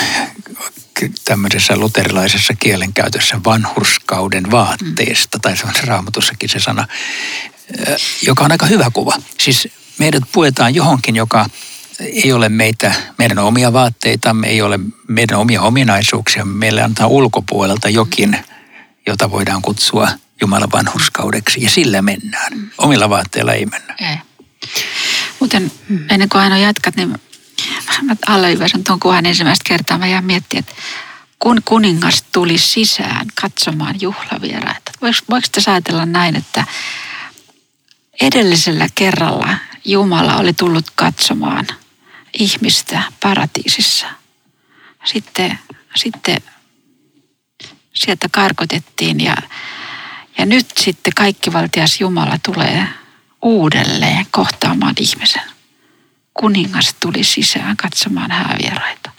tämmöisessä 1.26 1.78
luterilaisessa 1.78 2.54
kielenkäytössä 2.54 3.44
vanhurskauden 3.44 4.52
vaatteesta, 4.52 5.38
mm. 5.38 5.42
tai 5.42 5.58
se 5.58 5.66
on 5.66 5.74
raamatussakin 5.84 6.50
se 6.50 6.60
sana, 6.60 6.88
joka 8.22 8.44
on 8.44 8.52
aika 8.52 8.66
hyvä 8.66 8.92
kuva. 8.94 9.16
Siis 9.40 9.68
meidät 9.98 10.24
puetaan 10.32 10.76
johonkin, 10.76 11.16
joka 11.16 11.50
ei 12.00 12.34
ole 12.34 12.50
meitä, 12.50 12.94
meidän 13.18 13.40
omia 13.40 13.74
vaatteitamme, 13.74 14.48
ei 14.48 14.62
ole 14.62 14.80
meidän 15.08 15.40
omia 15.40 15.62
ominaisuuksia. 15.62 16.46
Meille 16.46 16.82
antaa 16.82 17.08
ulkopuolelta 17.08 17.90
jokin, 17.90 18.40
jota 19.08 19.32
voidaan 19.32 19.62
kutsua 19.62 20.10
Jumalan 20.42 20.72
vanhurskaudeksi 20.72 21.64
ja 21.64 21.70
sillä 21.70 22.02
mennään. 22.02 22.72
Omilla 22.78 23.10
vaatteilla 23.10 23.54
ei 23.54 23.66
mennä. 23.66 23.96
Ei. 24.00 24.18
Muuten 25.40 25.72
ennen 26.10 26.30
kuin 26.30 26.42
aina 26.42 26.58
jatkat, 26.58 26.96
niin 26.96 27.10
mä 27.10 28.16
alleviivasin 28.28 28.84
tuon 28.84 29.00
kuvan 29.00 29.26
ensimmäistä 29.26 29.64
kertaa. 29.68 29.98
Mä 29.98 30.08
jään 30.08 30.26
miettimään, 30.26 30.60
että 30.60 30.74
kun 31.40 31.62
kuningas 31.66 32.24
tuli 32.32 32.58
sisään 32.58 33.28
katsomaan 33.42 33.96
juhlavieraita. 34.02 34.92
Voiko 35.02 35.48
te 35.52 35.72
ajatella 35.72 36.06
näin, 36.06 36.36
että 36.36 36.66
edellisellä 38.22 38.88
kerralla 38.96 39.58
Jumala 39.86 40.38
oli 40.38 40.54
tullut 40.54 40.86
katsomaan 40.96 41.68
ihmistä 42.34 43.04
paratiisissa. 43.24 44.08
Sitten, 45.06 45.60
sitten 45.96 46.38
sieltä 47.94 48.28
karkotettiin 48.32 49.20
ja, 49.20 49.36
ja 50.38 50.46
nyt 50.46 50.66
sitten 50.80 51.14
kaikkivaltias 51.16 52.02
Jumala 52.02 52.40
tulee 52.44 52.88
uudelleen 53.42 54.26
kohtaamaan 54.32 54.96
ihmisen. 55.00 55.42
Kuningas 56.34 56.96
tuli 57.00 57.24
sisään 57.24 57.78
katsomaan 57.78 58.32
häävieraita. 58.32 59.12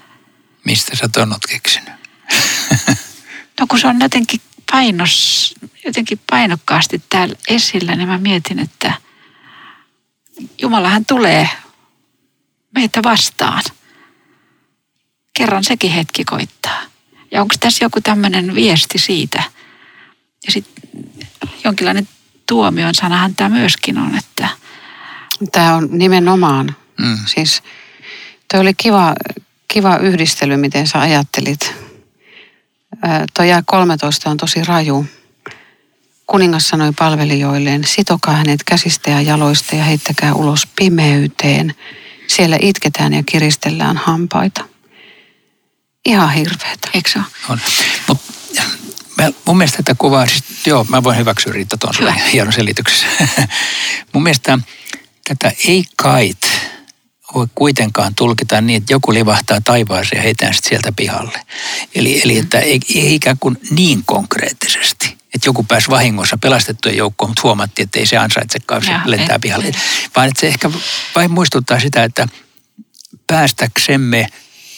Mistä 0.64 0.96
sä 0.96 1.08
ton 1.08 1.32
oot 1.32 1.46
keksinyt? 1.46 1.94
no 3.60 3.66
kun 3.68 3.78
se 3.78 3.86
on 3.86 4.00
jotenkin 4.00 4.40
painos, 4.70 5.54
jotenkin 5.84 6.20
painokkaasti 6.30 7.02
täällä 7.08 7.34
esillä, 7.48 7.96
niin 7.96 8.08
mä 8.08 8.18
mietin, 8.18 8.58
että 8.58 8.92
Jumalahan 10.62 11.04
tulee 11.04 11.48
meitä 12.74 13.02
vastaan. 13.02 13.62
Kerran 15.34 15.64
sekin 15.64 15.90
hetki 15.90 16.24
koittaa. 16.24 16.82
Ja 17.30 17.42
onko 17.42 17.54
tässä 17.60 17.84
joku 17.84 18.00
tämmöinen 18.00 18.54
viesti 18.54 18.98
siitä? 18.98 19.42
Ja 20.46 20.52
sitten 20.52 20.82
jonkinlainen 21.64 22.08
tuomion 22.46 22.94
sanahan 22.94 23.34
tämä 23.34 23.50
myöskin 23.50 23.98
on, 23.98 24.18
että... 24.18 24.48
Tämä 25.52 25.74
on 25.74 25.88
nimenomaan. 25.90 26.76
Mm. 27.00 27.18
Siis 27.26 27.62
toi 28.52 28.60
oli 28.60 28.74
kiva, 28.74 29.14
kiva 29.68 29.96
yhdistely, 29.96 30.56
miten 30.56 30.86
sä 30.86 31.00
ajattelit. 31.00 31.74
Tuo 33.36 33.44
jää 33.44 33.62
13 33.66 34.30
on 34.30 34.36
tosi 34.36 34.64
raju. 34.64 35.06
Kuningas 36.26 36.68
sanoi 36.68 36.92
palvelijoilleen, 36.98 37.84
sitokaa 37.84 38.34
hänet 38.34 38.64
käsistä 38.64 39.10
ja 39.10 39.20
jaloista 39.20 39.76
ja 39.76 39.84
heittäkää 39.84 40.34
ulos 40.34 40.68
pimeyteen. 40.76 41.74
Siellä 42.28 42.58
itketään 42.60 43.12
ja 43.12 43.22
kiristellään 43.26 43.96
hampaita. 43.96 44.64
Ihan 46.06 46.32
hirveetä. 46.32 46.88
Eikö 46.94 47.10
se 47.10 47.18
On. 47.48 47.60
Mut, 48.08 48.18
mä, 49.16 49.30
mun 49.44 49.56
mielestä 49.58 49.76
tätä 49.76 49.94
kuvaa, 49.98 50.26
siis, 50.26 50.66
joo, 50.66 50.86
mä 50.88 51.02
voin 51.02 51.16
hyväksyä 51.16 51.52
Riitta 51.52 51.76
tuon 51.76 52.14
hienon 52.32 52.52
selityksessä. 52.52 53.06
mun 54.12 54.22
mielestä 54.22 54.58
tätä 55.28 55.52
ei 55.68 55.84
kait 55.96 56.38
voi 57.34 57.46
kuitenkaan 57.54 58.14
tulkita 58.14 58.60
niin, 58.60 58.76
että 58.76 58.92
joku 58.92 59.14
livahtaa 59.14 59.60
taivaaseen 59.60 60.18
ja 60.18 60.22
heitään 60.22 60.54
sitten 60.54 60.68
sieltä 60.68 60.92
pihalle. 60.96 61.40
Eli, 61.94 62.22
eli 62.24 62.38
että 62.38 62.58
ei, 62.58 62.80
ei 62.94 63.14
ikään 63.14 63.36
kuin 63.40 63.58
niin 63.70 64.02
konkreettisesti 64.06 65.17
että 65.34 65.48
joku 65.48 65.64
pääsi 65.64 65.88
vahingossa 65.88 66.38
pelastettujen 66.38 66.98
joukkoon, 66.98 67.30
mutta 67.30 67.42
huomattiin, 67.44 67.84
että 67.84 67.98
ei 67.98 68.06
se 68.06 68.16
ansaitsekaan, 68.16 68.84
se 68.84 68.92
lentää 69.04 69.34
ei, 69.34 69.38
pihalle. 69.38 69.66
Ei. 69.66 69.72
Vaan 70.16 70.28
että 70.28 70.40
se 70.40 70.46
ehkä 70.46 70.70
vain 71.14 71.30
muistuttaa 71.30 71.80
sitä, 71.80 72.04
että 72.04 72.28
päästäksemme 73.26 74.26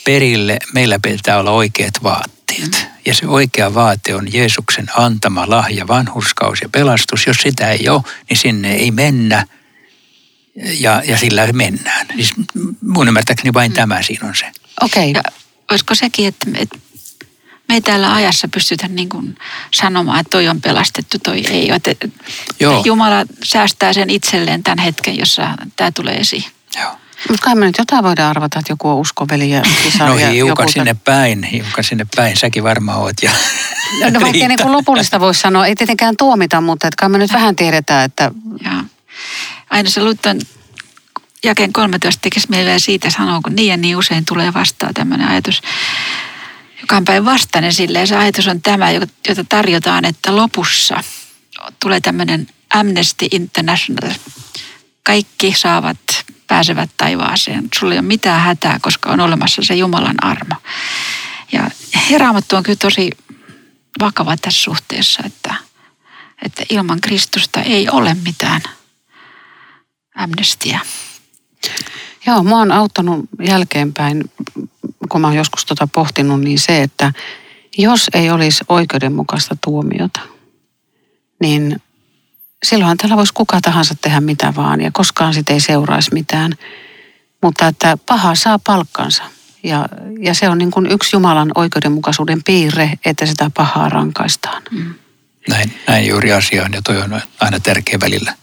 perille 0.04 0.58
meillä 0.74 0.98
pitää 1.02 1.38
olla 1.38 1.50
oikeat 1.50 1.94
vaatteet. 2.02 2.70
Mm. 2.70 2.90
Ja 3.06 3.14
se 3.14 3.26
oikea 3.26 3.74
vaate 3.74 4.14
on 4.14 4.32
Jeesuksen 4.32 4.86
antama 4.96 5.50
lahja, 5.50 5.88
vanhurskaus 5.88 6.60
ja 6.60 6.68
pelastus. 6.68 7.26
Jos 7.26 7.36
sitä 7.36 7.70
ei 7.70 7.88
ole, 7.88 8.02
niin 8.28 8.36
sinne 8.36 8.72
ei 8.72 8.90
mennä 8.90 9.46
ja, 10.56 11.02
ja 11.06 11.18
sillä 11.18 11.52
mennään. 11.52 12.06
Siis 12.16 12.32
mun 12.82 13.08
ymmärtääkseni 13.08 13.52
vain 13.52 13.70
mm. 13.70 13.74
tämä 13.74 14.02
siinä 14.02 14.28
on 14.28 14.36
se. 14.36 14.46
Okei. 14.80 15.10
Okay. 15.10 15.22
olisiko 15.70 15.94
sekin, 15.94 16.28
että, 16.28 16.46
että 16.54 16.78
me 17.70 17.74
ei 17.74 17.80
täällä 17.80 18.14
ajassa 18.14 18.48
pystytä 18.48 18.88
niin 18.88 19.08
kuin 19.08 19.38
sanomaan, 19.70 20.20
että 20.20 20.30
toi 20.30 20.48
on 20.48 20.60
pelastettu, 20.60 21.18
toi 21.18 21.46
ei 21.46 21.70
ole. 21.70 21.80
Että 21.86 22.08
Joo. 22.60 22.82
Jumala 22.84 23.24
säästää 23.44 23.92
sen 23.92 24.10
itselleen 24.10 24.62
tämän 24.62 24.78
hetken, 24.78 25.18
jossa 25.18 25.48
tämä 25.76 25.92
tulee 25.92 26.16
esiin. 26.16 26.44
Joo. 26.76 26.90
Mutta 27.28 27.44
kai 27.44 27.54
me 27.54 27.66
nyt 27.66 27.78
jotain 27.78 28.04
voidaan 28.04 28.30
arvata, 28.30 28.58
että 28.58 28.72
joku 28.72 28.88
on 28.88 28.96
uskoveli 28.96 29.50
ja 29.50 29.62
sisar. 29.82 30.08
No 30.08 30.16
hiukan 30.16 30.64
joku... 30.64 30.72
sinne 30.72 30.96
päin, 31.04 31.42
hiukan 31.42 31.84
sinne 31.84 32.06
päin. 32.16 32.36
Säkin 32.36 32.64
varmaan 32.64 32.98
oot. 32.98 33.16
Ja... 33.22 33.30
No, 34.00 34.10
no 34.10 34.20
vaikka 34.20 34.48
niin 34.48 34.62
kuin 34.62 34.72
lopullista 34.72 35.20
voisi 35.20 35.40
sanoa, 35.40 35.66
ei 35.66 35.74
tietenkään 35.74 36.14
tuomita, 36.16 36.60
mutta 36.60 36.88
että 36.88 36.96
kai 37.00 37.08
me 37.08 37.18
nyt 37.18 37.32
vähän 37.32 37.56
tiedetään, 37.56 38.04
että... 38.04 38.30
Joo. 38.64 38.82
Aina 39.70 39.90
se 39.90 40.04
luutton 40.04 40.40
jakeen 41.44 41.72
13 41.72 42.20
tekisi 42.22 42.46
meille 42.50 42.78
siitä 42.78 43.10
sanoa, 43.10 43.40
kun 43.44 43.54
niin 43.54 43.68
ja 43.68 43.76
niin 43.76 43.96
usein 43.96 44.24
tulee 44.24 44.54
vastaan 44.54 44.94
tämmöinen 44.94 45.28
ajatus 45.28 45.62
joka 46.80 46.96
on 46.96 47.04
päinvastainen 47.04 47.72
silleen. 47.72 48.06
Se 48.06 48.16
ajatus 48.16 48.48
on 48.48 48.62
tämä, 48.62 48.90
jota 48.90 49.44
tarjotaan, 49.48 50.04
että 50.04 50.36
lopussa 50.36 51.04
tulee 51.80 52.00
tämmöinen 52.00 52.46
Amnesty 52.74 53.26
International. 53.30 54.10
Kaikki 55.02 55.54
saavat, 55.56 55.98
pääsevät 56.46 56.90
taivaaseen. 56.96 57.68
Sulla 57.78 57.94
ei 57.94 57.98
ole 57.98 58.06
mitään 58.06 58.40
hätää, 58.40 58.78
koska 58.82 59.10
on 59.10 59.20
olemassa 59.20 59.62
se 59.62 59.74
Jumalan 59.74 60.24
armo. 60.24 60.54
Ja 61.52 61.70
heraamattu 62.10 62.56
on 62.56 62.62
kyllä 62.62 62.76
tosi 62.76 63.10
vakava 64.00 64.36
tässä 64.36 64.62
suhteessa, 64.62 65.22
että, 65.26 65.54
että 66.44 66.62
ilman 66.70 67.00
Kristusta 67.00 67.62
ei 67.62 67.88
ole 67.88 68.16
mitään 68.24 68.62
amnestia. 70.14 70.78
Joo, 72.26 72.42
mua 72.42 72.58
on 72.58 72.72
auttanut 72.72 73.24
jälkeenpäin 73.42 74.30
kun 75.10 75.20
mä 75.20 75.26
oon 75.26 75.36
joskus 75.36 75.64
tota 75.64 75.88
pohtinut, 75.94 76.40
niin 76.40 76.58
se, 76.58 76.82
että 76.82 77.12
jos 77.78 78.10
ei 78.14 78.30
olisi 78.30 78.64
oikeudenmukaista 78.68 79.56
tuomiota, 79.64 80.20
niin 81.40 81.82
silloinhan 82.62 82.96
täällä 82.96 83.16
voisi 83.16 83.34
kuka 83.34 83.60
tahansa 83.60 83.94
tehdä 84.02 84.20
mitä 84.20 84.52
vaan 84.56 84.80
ja 84.80 84.90
koskaan 84.92 85.34
sitä 85.34 85.52
ei 85.52 85.60
seuraisi 85.60 86.14
mitään. 86.14 86.52
Mutta 87.42 87.66
että 87.66 87.98
paha 88.06 88.34
saa 88.34 88.58
palkkansa 88.58 89.22
ja, 89.62 89.88
ja 90.20 90.34
se 90.34 90.48
on 90.48 90.58
niin 90.58 90.70
kuin 90.70 90.86
yksi 90.86 91.16
Jumalan 91.16 91.52
oikeudenmukaisuuden 91.54 92.42
piirre, 92.44 92.92
että 93.04 93.26
sitä 93.26 93.50
pahaa 93.56 93.88
rankaistaan. 93.88 94.62
Mm. 94.70 94.94
Näin, 95.48 95.74
näin 95.88 96.06
juuri 96.06 96.32
asia 96.32 96.64
on 96.64 96.72
ja 96.72 96.82
toi 96.82 97.02
on 97.02 97.20
aina 97.40 97.60
tärkeä 97.60 97.98
välillä 98.00 98.34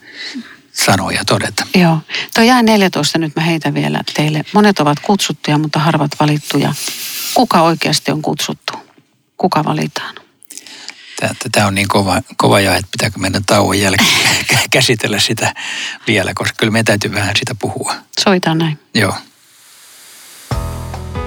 sanoa 0.84 1.12
ja 1.12 1.24
todeta. 1.24 1.66
Joo. 1.74 1.98
Tuo 2.34 2.44
jää 2.44 2.62
14 2.62 3.18
nyt 3.18 3.36
mä 3.36 3.42
heitä 3.42 3.74
vielä 3.74 4.02
teille. 4.14 4.44
Monet 4.54 4.80
ovat 4.80 5.00
kutsuttuja, 5.00 5.58
mutta 5.58 5.78
harvat 5.78 6.10
valittuja. 6.20 6.74
Kuka 7.34 7.62
oikeasti 7.62 8.12
on 8.12 8.22
kutsuttu? 8.22 8.72
Kuka 9.36 9.64
valitaan? 9.64 10.14
Tämä 11.52 11.66
on 11.66 11.74
niin 11.74 11.88
kova, 11.88 12.22
kova 12.36 12.60
ja 12.60 12.76
että 12.76 12.88
pitääkö 12.90 13.18
meidän 13.18 13.44
tauon 13.44 13.80
jälkeen 13.80 14.08
käsitellä 14.70 15.18
sitä 15.18 15.54
vielä, 16.06 16.32
koska 16.34 16.54
kyllä 16.56 16.70
meidän 16.70 16.84
täytyy 16.84 17.12
vähän 17.12 17.36
sitä 17.38 17.54
puhua. 17.54 17.94
Soitaan 18.20 18.58
näin. 18.58 18.78
Joo. 18.94 19.14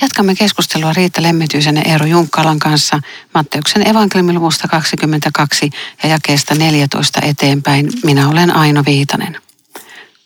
Jatkamme 0.01 0.35
keskustelua 0.35 0.93
Riitta 0.93 1.23
Lemmetyisen 1.23 1.75
ja 1.75 1.81
Eero 1.81 2.05
Junkkalan 2.05 2.59
kanssa 2.59 2.99
Matteuksen 3.33 3.87
evankeliumiluvusta 3.87 4.67
22 4.67 5.69
ja 6.03 6.09
jakeesta 6.09 6.55
14 6.55 7.19
eteenpäin. 7.21 7.89
Minä 8.03 8.29
olen 8.29 8.55
Aino 8.55 8.83
Viitanen. 8.85 9.41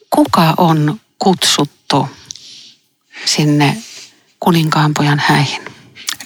Kuka 0.09 0.53
on 0.57 0.99
kutsuttu 1.19 2.09
sinne 3.25 3.77
kuninkaanpojan 4.39 5.21
häihin? 5.25 5.61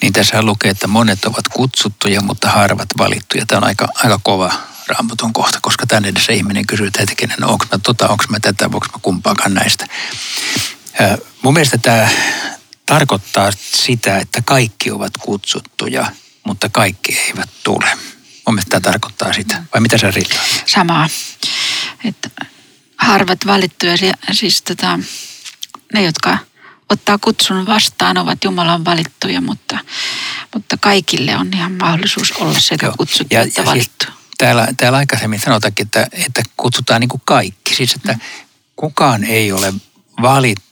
Niin 0.01 0.13
tässä 0.13 0.41
lukee, 0.41 0.71
että 0.71 0.87
monet 0.87 1.25
ovat 1.25 1.47
kutsuttuja, 1.47 2.21
mutta 2.21 2.49
harvat 2.49 2.89
valittuja. 2.97 3.45
Tämä 3.45 3.57
on 3.57 3.63
aika, 3.63 3.87
aika 3.95 4.19
kova 4.23 4.53
raamatun 4.87 5.33
kohta, 5.33 5.59
koska 5.61 5.85
tänne 5.87 6.09
edessä 6.09 6.33
ihminen 6.33 6.67
kysyy, 6.67 6.87
että 6.87 6.99
hetkinen, 6.99 7.43
onko 7.43 7.65
mä 7.71 7.79
tota, 7.83 8.07
onko 8.07 8.23
mä 8.29 8.39
tätä, 8.39 8.65
onko 8.65 8.87
mä 8.93 8.99
kumpaakaan 9.01 9.53
näistä. 9.53 9.85
mun 11.43 11.53
mielestä 11.53 11.77
tämä 11.77 12.09
tarkoittaa 12.87 13.51
sitä, 13.51 14.17
että 14.17 14.41
kaikki 14.45 14.91
ovat 14.91 15.17
kutsuttuja, 15.17 16.11
mutta 16.43 16.69
kaikki 16.69 17.17
eivät 17.17 17.49
tule. 17.63 17.97
Mun 18.47 18.55
mielestä 18.55 18.69
tämä 18.69 18.91
tarkoittaa 18.91 19.33
sitä. 19.33 19.63
Vai 19.73 19.81
mitä 19.81 19.97
sä 19.97 20.11
Rita? 20.11 20.35
Samaa. 20.65 21.09
Että 22.05 22.29
harvat 22.97 23.39
valittuja, 23.47 23.93
siis 24.31 24.61
tota, 24.61 24.99
ne, 25.93 26.03
jotka 26.03 26.37
ottaa 26.89 27.17
kutsun 27.17 27.65
vastaan, 27.65 28.17
ovat 28.17 28.43
Jumalan 28.43 28.85
valittuja, 28.85 29.41
mutta, 29.41 29.79
mutta 30.53 30.77
kaikille 30.77 31.37
on 31.37 31.49
ihan 31.53 31.71
mahdollisuus 31.71 32.31
olla 32.31 32.59
sekä 32.59 32.93
kutsuttu 32.97 33.35
ja, 33.35 33.41
että 33.41 33.61
ja 33.61 33.65
siis 33.65 33.65
valittu. 33.65 34.05
Siis 34.05 34.17
täällä, 34.37 34.67
täällä 34.77 34.97
aikaisemmin 34.97 35.39
sanotaankin, 35.39 35.85
että, 35.85 36.07
että 36.11 36.43
kutsutaan 36.57 37.01
niin 37.01 37.09
kuin 37.09 37.21
kaikki. 37.25 37.75
Siis 37.75 37.93
että 37.93 38.13
mm. 38.13 38.19
kukaan 38.75 39.23
ei 39.23 39.51
ole 39.51 39.73
valittu 40.21 40.66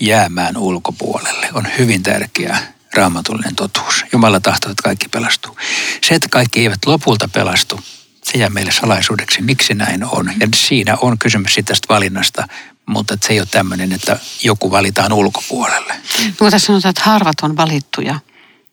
jäämään 0.00 0.56
ulkopuolelle. 0.56 1.48
On 1.52 1.66
hyvin 1.78 2.02
tärkeää 2.02 2.72
raamatullinen 2.94 3.56
totuus. 3.56 4.04
Jumala 4.12 4.40
tahtoo, 4.40 4.70
että 4.70 4.82
kaikki 4.82 5.08
pelastuu. 5.08 5.56
Se, 6.02 6.14
että 6.14 6.28
kaikki 6.28 6.60
eivät 6.60 6.86
lopulta 6.86 7.28
pelastu, 7.32 7.80
se 8.24 8.38
jää 8.38 8.50
meille 8.50 8.72
salaisuudeksi, 8.72 9.42
miksi 9.42 9.74
näin 9.74 10.04
on. 10.04 10.32
Ja 10.40 10.48
siinä 10.54 10.96
on 11.00 11.18
kysymys 11.18 11.54
siitä 11.54 11.68
tästä 11.68 11.94
valinnasta, 11.94 12.48
mutta 12.86 13.18
se 13.22 13.32
ei 13.32 13.40
ole 13.40 13.48
tämmöinen, 13.50 13.92
että 13.92 14.18
joku 14.42 14.70
valitaan 14.70 15.12
ulkopuolelle. 15.12 15.94
No, 15.94 16.32
kun 16.38 16.50
tässä 16.50 16.66
sanotaan, 16.66 16.90
että 16.90 17.02
harvat 17.04 17.40
on 17.42 17.56
valittuja, 17.56 18.20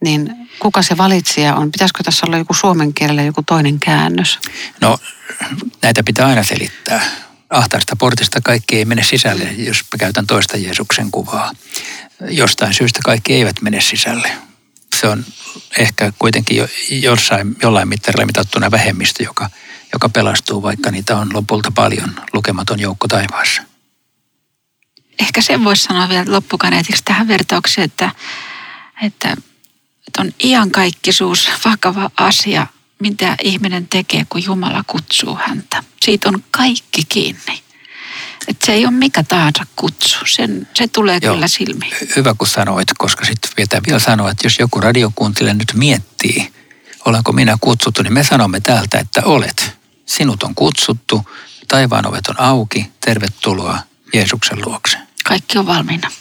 niin 0.04 0.36
kuka 0.60 0.82
se 0.82 0.98
valitsija 0.98 1.56
on? 1.56 1.72
Pitäisikö 1.72 2.04
tässä 2.04 2.26
olla 2.26 2.38
joku 2.38 2.54
suomen 2.54 2.94
kielellä 2.94 3.22
joku 3.24 3.44
toinen 3.44 3.80
käännös? 3.80 4.40
No 4.82 4.98
näitä 5.82 6.04
pitää 6.04 6.28
aina 6.28 6.44
selittää. 6.44 7.02
Ahtaista 7.54 7.96
portista 7.96 8.42
kaikki 8.42 8.78
ei 8.78 8.86
mene 8.86 9.04
sisälle, 9.04 9.44
jos 9.44 9.78
mä 9.78 9.98
käytän 10.00 10.28
toista 10.28 10.58
Jeesuksen 10.58 11.12
kuvaa. 11.12 11.52
Jostain 12.30 12.74
syystä 12.74 13.00
kaikki 13.04 13.34
eivät 13.34 13.62
mene 13.62 13.82
sisälle. 13.82 14.32
Se 15.00 15.08
on 15.08 15.26
ehkä 15.78 16.14
kuitenkin 16.20 16.58
jo, 16.58 16.68
jossain, 16.90 17.56
jollain 17.62 17.88
mittarilla 17.88 18.26
mitattuna 18.26 18.72
vähemmistö, 18.72 19.24
joka, 19.24 19.50
joka 19.94 20.10
pelastuu, 20.10 20.62
vaikka 20.62 20.92
niitä 20.92 21.18
on 21.18 21.30
lopulta 21.34 21.72
paljon 21.72 22.16
lukematon 22.34 22.80
joukko 22.80 23.08
taivaassa. 23.08 23.62
Ehkä 25.20 25.42
sen 25.42 25.64
voisi 25.64 25.84
sanoa 25.84 26.10
vielä 26.10 26.32
loppukaneetiksi 26.32 27.04
tähän 27.06 27.28
vertaukseen, 27.28 27.86
että, 27.86 28.12
että 29.04 29.36
että 30.08 30.22
on 30.22 30.34
iankaikkisuus 30.44 31.50
vakava 31.66 32.12
asia, 32.18 32.68
mitä 33.04 33.36
ihminen 33.44 33.88
tekee, 33.88 34.26
kun 34.30 34.44
Jumala 34.44 34.84
kutsuu 34.88 35.36
häntä. 35.36 35.84
Siitä 36.06 36.30
on 36.30 36.44
kaikki 36.52 37.02
kiinni. 37.10 37.64
Että 38.48 38.66
se 38.66 38.74
ei 38.74 38.86
ole 38.86 38.94
mikä 38.94 39.24
tahansa 39.24 39.66
kutsu. 39.76 40.18
Sen, 40.26 40.68
se 40.76 40.88
tulee 40.88 41.20
Joo, 41.22 41.34
kyllä 41.34 41.48
silmiin. 41.48 41.94
Hyvä 42.16 42.34
kun 42.38 42.48
sanoit, 42.48 42.88
koska 42.98 43.26
sitten 43.26 43.52
pitää 43.56 43.82
vielä 43.88 44.00
sanoa, 44.00 44.32
että 44.32 44.46
jos 44.46 44.60
joku 44.60 44.80
radiokuuntelija 44.82 45.54
nyt 45.54 45.74
miettii, 45.74 46.54
olenko 47.06 47.32
minä 47.32 47.58
kutsuttu, 47.62 48.04
niin 48.04 48.14
me 48.14 48.24
sanomme 48.24 48.60
täältä, 48.60 49.00
että 49.00 49.22
olet. 49.26 49.78
Sinut 50.06 50.44
on 50.44 50.56
kutsuttu, 50.56 51.28
taivaan 51.68 52.08
ovet 52.08 52.28
on 52.28 52.40
auki, 52.40 52.92
tervetuloa 53.06 53.80
Jeesuksen 54.14 54.62
luokse. 54.66 54.98
Kaikki 55.24 55.58
on 55.58 55.68
valmiina. 55.68 56.12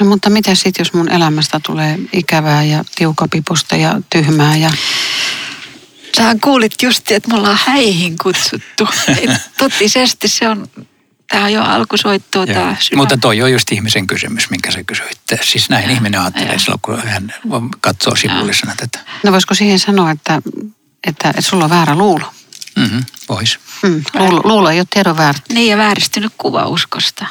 No 0.00 0.06
mutta 0.06 0.30
mitä 0.30 0.54
sitten, 0.54 0.80
jos 0.80 0.92
mun 0.92 1.08
elämästä 1.08 1.60
tulee 1.66 1.98
ikävää 2.12 2.64
ja 2.64 2.84
tiukapiposta 2.94 3.76
ja 3.76 4.00
tyhmää 4.10 4.56
ja... 4.56 4.70
Sähän 6.16 6.40
kuulit 6.40 6.82
just, 6.82 7.10
että 7.10 7.28
me 7.28 7.36
ollaan 7.36 7.58
häihin 7.66 8.16
kutsuttu. 8.22 8.88
Totisesti 9.58 10.28
se 10.28 10.48
on, 10.48 10.68
tämä 11.28 11.44
on 11.44 11.52
jo 11.52 11.62
alkusoittoa 11.62 12.46
tämä 12.46 12.76
Mutta 12.96 13.16
toi 13.16 13.42
on 13.42 13.52
just 13.52 13.72
ihmisen 13.72 14.06
kysymys, 14.06 14.50
minkä 14.50 14.70
sä 14.70 14.84
kysyit. 14.84 15.18
Siis 15.42 15.68
näin 15.68 15.84
ja, 15.84 15.90
ihminen 15.90 16.20
ajattelee 16.20 16.52
ja. 16.52 16.58
silloin, 16.58 16.80
kun 16.82 17.02
hän 17.02 17.34
katsoo 17.80 18.16
sivullisena 18.16 18.74
tätä. 18.76 18.98
No 19.22 19.32
voisiko 19.32 19.54
siihen 19.54 19.78
sanoa, 19.78 20.10
että, 20.10 20.42
että, 21.06 21.28
että 21.28 21.42
sulla 21.42 21.64
on 21.64 21.70
väärä 21.70 21.94
luulo? 21.94 22.32
Mm-hmm, 22.76 23.04
vois. 23.28 23.58
Mm, 23.82 24.02
luulo, 24.14 24.40
luulo 24.44 24.70
ei 24.70 24.80
ole 24.80 24.86
tiedon 24.90 25.16
väärä. 25.16 25.38
Niin 25.52 25.70
ja 25.70 25.76
vääristynyt 25.76 26.32
kuva 26.38 26.66
uskosta. 26.66 27.26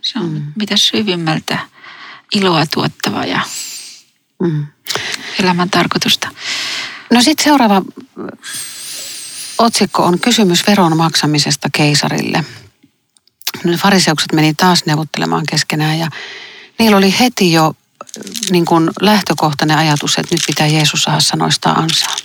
Se 0.00 0.18
on 0.18 0.32
mm. 0.32 0.52
mitä 0.56 0.76
syvimmältä 0.76 1.58
iloa 2.34 2.66
tuottava 2.66 3.24
ja 3.24 3.40
mm. 4.42 4.66
elämän 5.42 5.70
tarkoitusta. 5.70 6.28
No 7.12 7.22
sitten 7.22 7.44
seuraava 7.44 7.82
otsikko 9.58 10.04
on 10.04 10.20
kysymys 10.20 10.66
veron 10.66 10.96
maksamisesta 10.96 11.68
keisarille. 11.72 12.44
Nyt 13.64 13.80
fariseukset 13.80 14.32
meni 14.32 14.54
taas 14.54 14.86
neuvottelemaan 14.86 15.44
keskenään 15.48 15.98
ja 15.98 16.08
niillä 16.78 16.96
oli 16.96 17.14
heti 17.20 17.52
jo 17.52 17.74
niin 18.50 18.64
kuin 18.64 18.90
lähtökohtainen 19.00 19.78
ajatus, 19.78 20.18
että 20.18 20.34
nyt 20.34 20.42
pitää 20.46 20.66
Jeesus 20.66 21.02
saada 21.02 21.20
sanoista 21.20 21.70
ansaa. 21.70 22.16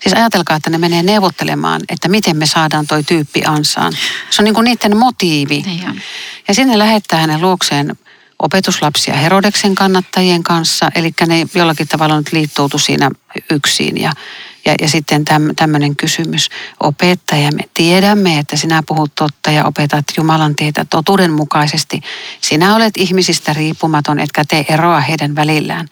Siis 0.00 0.14
ajatelkaa, 0.14 0.56
että 0.56 0.70
ne 0.70 0.78
menee 0.78 1.02
neuvottelemaan, 1.02 1.80
että 1.88 2.08
miten 2.08 2.36
me 2.36 2.46
saadaan 2.46 2.86
toi 2.86 3.02
tyyppi 3.02 3.44
ansaan. 3.44 3.92
Se 4.30 4.42
on 4.42 4.44
niin 4.44 4.54
kuin 4.54 4.64
niiden 4.64 4.96
motiivi. 4.96 5.62
Niin 5.62 6.02
ja 6.48 6.54
sinne 6.54 6.78
lähettää 6.78 7.20
hänen 7.20 7.40
luokseen 7.40 7.96
opetuslapsia 8.42 9.14
Herodeksen 9.14 9.74
kannattajien 9.74 10.42
kanssa, 10.42 10.90
eli 10.94 11.10
ne 11.26 11.46
jollakin 11.54 11.88
tavalla 11.88 12.16
nyt 12.16 12.32
liittoutu 12.32 12.78
siinä 12.78 13.10
yksin. 13.50 14.00
Ja, 14.00 14.12
ja, 14.64 14.74
ja 14.80 14.88
sitten 14.88 15.24
täm, 15.24 15.42
tämmöinen 15.56 15.96
kysymys. 15.96 16.48
Opettaja, 16.80 17.50
me 17.52 17.62
tiedämme, 17.74 18.38
että 18.38 18.56
sinä 18.56 18.82
puhut 18.86 19.14
totta 19.14 19.50
ja 19.50 19.64
opetat 19.64 20.04
Jumalan 20.16 20.56
tietä 20.56 20.84
totuudenmukaisesti. 20.84 22.00
Sinä 22.40 22.74
olet 22.74 22.96
ihmisistä 22.96 23.52
riippumaton, 23.52 24.18
etkä 24.18 24.44
tee 24.48 24.64
eroa 24.68 25.00
heidän 25.00 25.34
välillään. 25.34 25.88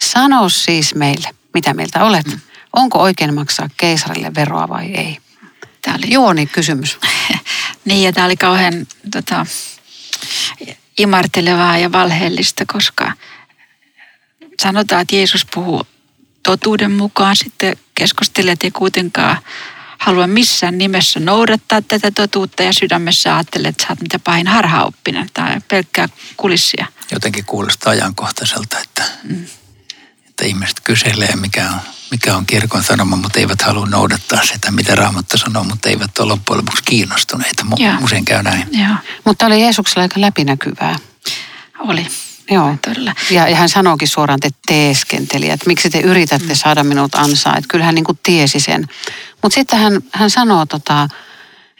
Sano 0.00 0.48
siis 0.48 0.94
meille, 0.94 1.28
mitä 1.54 1.74
mieltä 1.74 2.04
olet. 2.04 2.26
Mm. 2.26 2.40
Onko 2.72 2.98
oikein 2.98 3.34
maksaa 3.34 3.68
keisarille 3.76 4.34
veroa 4.34 4.68
vai 4.68 4.86
ei? 4.86 5.18
Tämä 5.82 5.96
oli 5.96 6.12
juoni 6.12 6.46
kysymys. 6.46 6.98
niin, 7.84 8.02
ja 8.02 8.12
tämä 8.12 8.26
oli 8.26 8.36
kauhean 8.36 8.86
tota, 9.12 9.46
imartelevaa 10.98 11.78
ja 11.78 11.92
valheellista, 11.92 12.64
koska 12.72 13.12
sanotaan, 14.62 15.02
että 15.02 15.16
Jeesus 15.16 15.46
puhuu 15.54 15.86
totuuden 16.42 16.92
mukaan. 16.92 17.36
Sitten 17.36 17.76
keskustelijat 17.94 18.64
ei 18.64 18.70
kuitenkaan 18.70 19.38
halua 19.98 20.26
missään 20.26 20.78
nimessä 20.78 21.20
noudattaa 21.20 21.82
tätä 21.82 22.10
totuutta 22.10 22.62
ja 22.62 22.72
sydämessä 22.72 23.36
ajattelee, 23.36 23.68
että 23.68 23.82
sä 23.82 23.88
oot 23.90 24.00
mitä 24.00 24.18
pahin 24.18 24.46
harhaoppinen 24.46 25.28
tai 25.34 25.60
pelkkää 25.68 26.08
kulissia. 26.36 26.86
Jotenkin 27.12 27.44
kuulostaa 27.44 27.90
ajankohtaiselta, 27.90 28.78
että, 28.78 29.04
mm. 29.22 29.46
Että 30.36 30.44
ihmiset 30.44 30.80
kyselee, 30.80 31.36
mikä 31.36 31.70
on 31.70 31.80
mikä 32.10 32.36
on 32.36 32.46
kirkon 32.46 32.82
sanoma, 32.82 33.16
mutta 33.16 33.40
eivät 33.40 33.62
halua 33.62 33.86
noudattaa 33.86 34.46
sitä, 34.46 34.70
mitä 34.70 34.94
Raamattu 34.94 35.38
sanoo, 35.38 35.64
mutta 35.64 35.88
eivät 35.88 36.18
ole 36.18 36.28
loppujen 36.28 36.58
lopuksi 36.58 36.82
kiinnostuneita. 36.84 37.62
Mu- 37.62 38.04
usein 38.04 38.24
käy 38.24 38.42
näin. 38.42 38.68
Joo. 38.72 38.96
Mutta 39.24 39.46
oli 39.46 39.60
Jeesuksella 39.60 40.02
aika 40.02 40.20
läpinäkyvää. 40.20 40.98
Oli. 41.78 42.06
Joo, 42.50 42.76
todella. 42.84 43.14
Ja, 43.30 43.48
ja 43.48 43.56
hän 43.56 43.68
sanoikin 43.68 44.08
suoraan, 44.08 44.38
että 44.42 44.58
teeskenteli, 44.66 45.50
että 45.50 45.66
miksi 45.66 45.90
te 45.90 46.00
yritätte 46.00 46.48
mm. 46.48 46.54
saada 46.54 46.84
minut 46.84 47.14
ansaa. 47.14 47.56
Että 47.56 47.68
kyllä 47.68 47.84
hän 47.84 47.94
niin 47.94 48.04
kuin 48.04 48.18
tiesi 48.22 48.60
sen. 48.60 48.88
Mutta 49.42 49.54
sitten 49.54 49.78
hän, 49.78 50.00
hän 50.12 50.30
sanoo, 50.30 50.66
tota, 50.66 51.08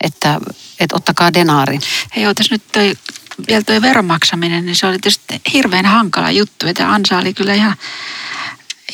että, 0.01 0.41
että 0.81 0.97
ottakaa 0.97 1.35
denaari. 1.35 1.79
Hei, 2.17 2.27
otas 2.27 2.51
nyt 2.51 2.63
toi, 2.73 2.95
vielä 3.49 3.63
toi 3.63 3.83
veromaksaminen, 3.83 4.67
niin 4.67 4.77
se 4.77 4.87
oli 4.87 4.99
tietysti 4.99 5.41
hirveän 5.53 5.87
hankala 5.87 6.31
juttu. 6.31 6.67
Että 6.67 6.93
ansa 6.93 7.19
oli 7.19 7.35
kyllä 7.35 7.55
ihan 7.55 7.77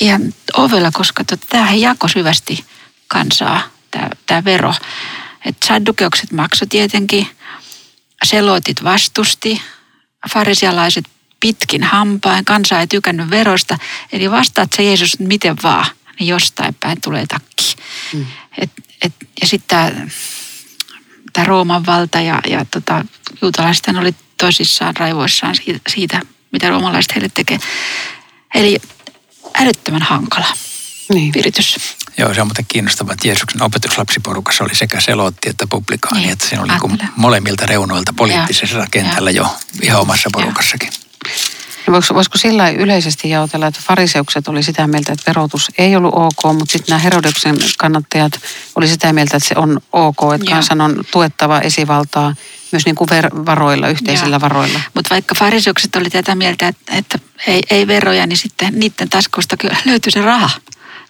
ihan 0.01 0.35
ovella, 0.57 0.91
koska 0.93 1.25
tota, 1.25 1.47
tämähän 1.49 1.81
jako 1.81 2.09
syvästi 2.09 2.65
kansaa, 3.09 3.63
tämä, 3.91 4.11
tämä 4.27 4.45
vero. 4.45 4.75
Että 5.45 5.67
saddukeukset 5.67 6.33
maksoi 6.33 6.69
tietenkin, 6.69 7.29
selotit 8.25 8.85
vastusti, 8.85 9.63
farisialaiset 10.33 11.05
pitkin 11.41 11.83
hampain, 11.83 12.45
kansa 12.45 12.81
ei 12.81 12.87
tykännyt 12.87 13.31
verosta. 13.31 13.79
Eli 14.13 14.31
vastaat 14.31 14.73
se 14.77 14.83
Jeesus 14.83 15.19
miten 15.19 15.57
vaan, 15.63 15.87
niin 16.19 16.29
jostain 16.29 16.77
päin 16.81 17.01
tulee 17.01 17.27
takki. 17.27 17.75
Mm. 18.13 18.27
Et, 18.59 18.71
et, 19.03 19.13
ja 19.41 19.47
sitten 19.47 19.69
tämä, 19.69 20.07
tämä 21.33 21.45
Rooman 21.45 21.87
valta 21.87 22.21
ja, 22.21 22.41
ja 22.49 22.65
tota, 22.65 23.05
juutalaiset 23.43 23.89
oli 24.01 24.15
tosissaan 24.39 24.97
raivoissaan 24.97 25.55
siitä, 25.55 25.81
siitä, 25.89 26.21
mitä 26.53 26.69
roomalaiset 26.69 27.15
heille 27.15 27.29
tekee. 27.35 27.59
Eli 28.55 28.79
älyttömän 29.55 30.03
hankala 30.03 30.47
niin. 31.15 31.33
viritys. 31.33 31.97
Joo, 32.19 32.35
se 32.35 32.41
on 32.41 32.47
muuten 32.47 32.67
kiinnostavaa, 32.69 33.13
että 33.13 33.29
Jeesuksen 33.29 33.63
opetuslapsiporukassa 33.63 34.65
oli 34.65 34.75
sekä 34.75 35.01
selotti 35.01 35.49
että 35.49 35.67
publikaani, 35.67 36.21
niin. 36.21 36.33
että 36.33 36.49
siinä 36.49 36.63
oli 36.63 36.73
niin 36.99 37.11
molemmilta 37.17 37.67
reunoilta 37.67 38.13
poliittisessa 38.13 38.79
ja. 38.79 38.87
kentällä 38.91 39.31
ja. 39.31 39.37
jo 39.37 39.57
ihan 39.83 40.01
omassa 40.01 40.31
porukassakin. 40.33 40.89
No 40.89 41.33
voisiko, 41.91 42.15
voisiko 42.15 42.39
sillä 42.39 42.71
yleisesti 42.71 43.31
jaotella, 43.31 43.67
että 43.67 43.81
fariseukset 43.85 44.49
oli 44.49 44.63
sitä 44.63 44.87
mieltä, 44.87 45.13
että 45.13 45.23
verotus 45.27 45.71
ei 45.79 45.97
ollut 45.97 46.15
ok, 46.15 46.55
mutta 46.59 46.73
sitten 46.73 46.93
nämä 46.93 46.99
Herodeksen 46.99 47.57
kannattajat 47.79 48.33
oli 48.77 48.89
sitä 48.89 49.13
mieltä, 49.13 49.37
että 49.37 49.49
se 49.49 49.55
on 49.59 49.81
ok, 49.93 50.17
että 50.35 50.47
Joo. 50.51 50.55
kansan 50.55 50.81
on 50.81 51.05
tuettava 51.11 51.61
esivaltaa 51.61 52.35
myös 52.73 52.85
niin 52.85 52.95
kuin 52.95 53.11
ver- 53.11 53.47
varoilla, 53.47 53.89
yhteisillä 53.89 54.35
Joo. 54.35 54.41
varoilla. 54.41 54.81
Mutta 54.95 55.11
vaikka 55.11 55.35
fariseukset 55.39 55.97
oli 55.97 56.11
tätä 56.11 56.35
mieltä, 56.35 56.69
että, 56.69 56.97
että 56.97 57.19
ei, 57.47 57.63
ei 57.71 57.87
veroja, 57.87 58.27
niin 58.27 58.37
sitten 58.37 58.81
niiden 58.81 59.09
taskusta 59.09 59.57
kyllä 59.57 59.77
löytyi 59.85 60.13
se 60.13 60.21
raha. 60.21 60.51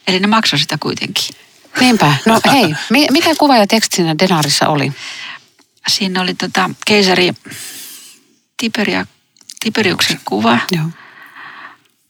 Eli 0.06 0.20
ne 0.20 0.26
maksoi 0.26 0.58
sitä 0.58 0.78
kuitenkin. 0.80 1.37
Niinpä. 1.80 2.14
No 2.26 2.40
hei, 2.52 2.74
mi- 2.90 3.08
mikä 3.11 3.35
kuva 3.35 3.56
ja 3.56 3.66
teksti 3.66 3.96
siinä 3.96 4.14
Denarissa 4.18 4.68
oli? 4.68 4.92
Siinä 5.88 6.20
oli 6.20 6.35
tota 6.35 6.70
keisari 6.87 7.32
Tiberia, 8.56 9.06
Tiberiuksen 9.62 10.20
kuva. 10.25 10.59
Joo. 10.72 10.87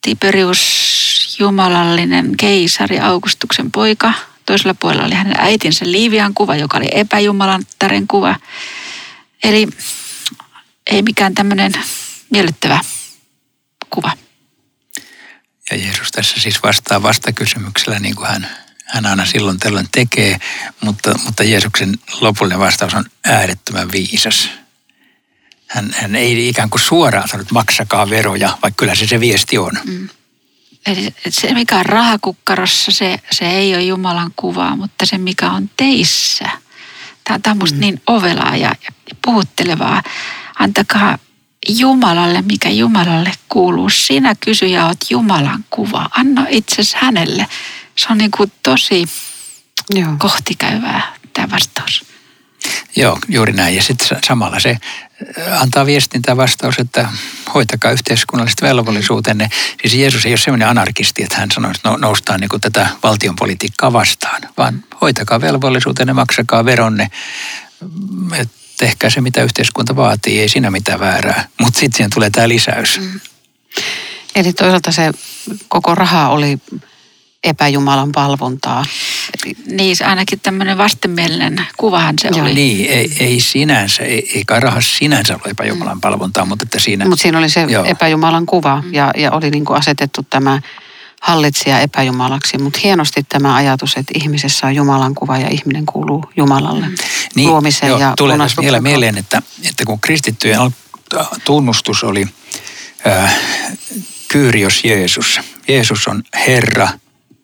Tiberius 0.03 1.37
jumalallinen 1.39 2.37
keisari 2.37 3.01
Augustuksen 3.01 3.71
poika. 3.71 4.13
Toisella 4.47 4.75
puolella 4.75 5.05
oli 5.05 5.15
hänen 5.15 5.35
äitinsä 5.39 5.85
Liivian 5.85 6.35
kuva, 6.35 6.57
joka 6.57 6.77
oli 6.77 6.89
epäjumalattaren 6.93 8.07
kuva. 8.07 8.37
Eli 9.45 9.69
ei 10.91 11.03
mikään 11.03 11.35
tämmöinen 11.35 11.73
miellyttävä 12.31 12.81
kuva. 13.91 14.13
Ja 15.71 15.77
Jeesus 15.77 16.11
tässä 16.11 16.41
siis 16.41 16.63
vastaa 16.63 17.03
vastakysymyksellä, 17.03 17.99
niin 17.99 18.17
kuin 18.17 18.29
hän, 18.29 18.49
hän 18.85 19.07
aina 19.07 19.27
silloin 19.27 19.59
tällöin 19.59 19.89
tekee, 19.93 20.39
mutta, 20.81 21.19
mutta 21.25 21.45
Jeesuksen 21.45 21.99
lopullinen 22.21 22.59
vastaus 22.59 22.95
on 22.95 23.05
äärettömän 23.25 23.93
viisas. 23.93 24.62
Hän, 25.73 25.95
hän 25.97 26.17
ei 26.17 26.49
ikään 26.49 26.71
kuin 26.71 26.81
suoraan 26.81 27.29
sano, 27.29 27.41
että 27.41 27.55
maksakaa 27.55 28.11
veroja, 28.11 28.59
vaikka 28.63 28.77
kyllä 28.77 28.95
se 28.95 29.07
se 29.07 29.21
viesti 29.21 29.59
on. 29.59 29.73
Mm. 29.85 30.09
Eli 30.87 31.15
se, 31.29 31.55
mikä 31.55 31.79
on 31.79 31.87
rahakukkarossa, 31.87 32.93
se, 32.93 33.19
se 33.31 33.51
ei 33.51 33.75
ole 33.75 33.83
Jumalan 33.83 34.33
kuvaa, 34.37 34.77
mutta 34.77 35.07
se, 35.07 35.19
mikä 35.19 35.51
on 35.51 35.71
teissä. 35.77 36.51
Tämä, 37.25 37.39
tämä 37.39 37.53
on 37.53 37.59
musta 37.59 37.77
mm. 37.77 37.81
niin 37.81 38.03
ovelaa 38.07 38.57
ja, 38.57 38.69
ja 38.85 39.17
puhuttelevaa. 39.25 40.03
Antakaa 40.59 41.19
Jumalalle, 41.69 42.43
mikä 42.43 42.69
Jumalalle 42.69 43.33
kuuluu. 43.49 43.91
Sinä 43.91 44.35
kysyjä 44.41 44.87
oot 44.87 45.11
Jumalan 45.11 45.65
kuva. 45.71 46.11
Anna 46.17 46.47
itsesi 46.49 46.97
hänelle. 47.01 47.47
Se 47.97 48.07
on 48.11 48.19
niin 48.19 48.31
kuin 48.31 48.53
tosi 48.63 49.09
Joo. 49.95 50.15
kohtikäyvää 50.19 51.13
tämä 51.33 51.51
vastaus. 51.51 52.05
Joo, 52.97 53.19
juuri 53.29 53.53
näin. 53.53 53.77
Ja 53.77 53.83
sitten 53.83 54.19
samalla 54.27 54.61
se 54.61 54.77
antaa 55.61 55.87
viestin 55.87 56.23
tämä 56.23 56.37
vastaus, 56.37 56.79
että 56.79 57.09
hoitakaa 57.55 57.91
yhteiskunnalliset 57.91 58.63
velvollisuutenne. 58.63 59.51
Siis 59.81 59.95
Jeesus 59.95 60.27
ei 60.27 60.33
ole 60.33 60.39
sellainen 60.39 60.69
anarkisti, 60.69 61.23
että 61.23 61.37
hän 61.37 61.51
sanoo, 61.51 61.71
että 61.71 61.89
no, 61.89 61.97
noustaan 61.97 62.41
niin 62.41 62.61
tätä 62.61 62.89
valtion 63.03 63.37
politiikkaa 63.37 63.93
vastaan, 63.93 64.43
vaan 64.57 64.85
hoitakaa 65.01 65.41
velvollisuutenne, 65.41 66.13
maksakaa 66.13 66.65
veronne, 66.65 67.11
tehkää 68.79 69.11
se, 69.11 69.21
mitä 69.21 69.43
yhteiskunta 69.43 69.97
vaatii, 69.97 70.41
ei 70.41 70.49
siinä 70.49 70.71
mitään 70.71 71.01
väärää. 71.01 71.49
Mutta 71.61 71.81
sitten 71.81 71.97
siihen 71.97 72.11
tulee 72.15 72.31
tämä 72.31 72.49
lisäys. 72.49 73.01
Mm. 73.01 73.21
Eli 74.35 74.53
toisaalta 74.53 74.93
se 74.93 75.13
koko 75.69 75.95
raha 75.95 76.29
oli 76.29 76.59
epäjumalan 77.45 78.13
palvontaa. 78.13 78.85
Niin, 79.67 79.97
se 79.97 80.05
ainakin 80.05 80.41
tämmöinen 80.41 80.79
vastenmielinen 80.79 81.67
kuvahan 81.77 82.15
se 82.21 82.29
Joo, 82.29 82.43
oli. 82.43 82.55
Niin, 82.55 82.91
ei, 82.91 83.17
ei 83.21 83.41
sinänsä, 83.41 84.03
ei, 84.03 84.31
ei 84.35 84.43
kai 84.47 84.61
rahas 84.61 84.97
sinänsä 84.97 85.35
ole 85.35 85.51
epäjumalan 85.51 86.01
palvontaa, 86.01 86.45
mutta 86.45 86.63
että 86.63 86.81
siinä... 86.81 87.09
Mutta 87.09 87.23
siinä 87.23 87.39
oli 87.39 87.51
se 87.51 87.67
Joo. 87.69 87.85
epäjumalan 87.85 88.47
kuva 88.47 88.83
ja, 88.93 89.11
ja 89.17 89.33
oli 89.33 89.51
niin 89.51 89.65
kuin 89.65 89.79
asetettu 89.79 90.27
tämä 90.31 90.61
hallitsija 91.23 91.81
epäjumalaksi. 91.81 92.59
Mutta 92.59 92.81
hienosti 92.83 93.27
tämä 93.29 93.55
ajatus, 93.55 93.97
että 93.97 94.13
ihmisessä 94.17 94.67
on 94.67 94.75
Jumalan 94.75 95.15
kuva 95.15 95.39
ja 95.39 95.49
ihminen 95.49 95.87
kuuluu 95.87 96.25
Jumalalle. 96.37 96.87
Niin, 97.35 97.49
luomisen 97.49 97.89
joo, 97.89 97.99
ja 97.99 98.13
tulee 98.17 98.39
vielä 98.61 98.81
mieleen, 98.81 99.19
että, 99.19 99.43
että 99.69 99.85
kun 99.85 100.01
kristittyjen 100.01 100.61
al- 100.61 100.71
tunnustus 101.45 102.05
oli 102.05 102.29
äh, 103.07 103.35
Kyrios 104.29 104.85
Jeesus. 104.85 105.41
Jeesus 105.69 106.09
on 106.09 106.23
Herra, 106.47 106.89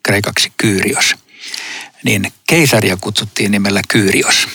kreikaksi 0.03 0.51
Kyrios. 0.57 1.15
Niin 2.03 2.31
keisaria 2.47 2.97
kutsuttiin 2.97 3.51
nimellä 3.51 3.81
Kyrios. 3.87 4.47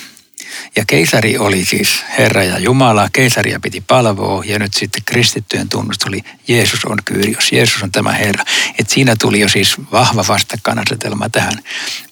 Ja 0.77 0.85
keisari 0.87 1.39
oli 1.39 1.65
siis 1.65 1.89
Herra 2.19 2.45
ja 2.45 2.59
Jumala, 2.59 3.09
keisaria 3.13 3.61
piti 3.61 3.81
palvoa 3.81 4.45
ja 4.47 4.59
nyt 4.59 4.75
sitten 4.75 5.03
kristittyjen 5.05 5.69
tunnustus 5.69 6.09
oli 6.09 6.25
Jeesus 6.49 6.85
on 6.85 6.99
Kyrios, 7.05 7.53
Jeesus 7.53 7.83
on 7.83 7.93
tämä 7.93 8.13
Herra. 8.13 8.45
Et 8.79 8.91
siinä 8.91 9.17
tuli 9.21 9.41
jo 9.41 9.49
siis 9.49 9.77
vahva 9.93 10.25
vastakkainasetelma 10.29 11.29
tähän. 11.29 11.59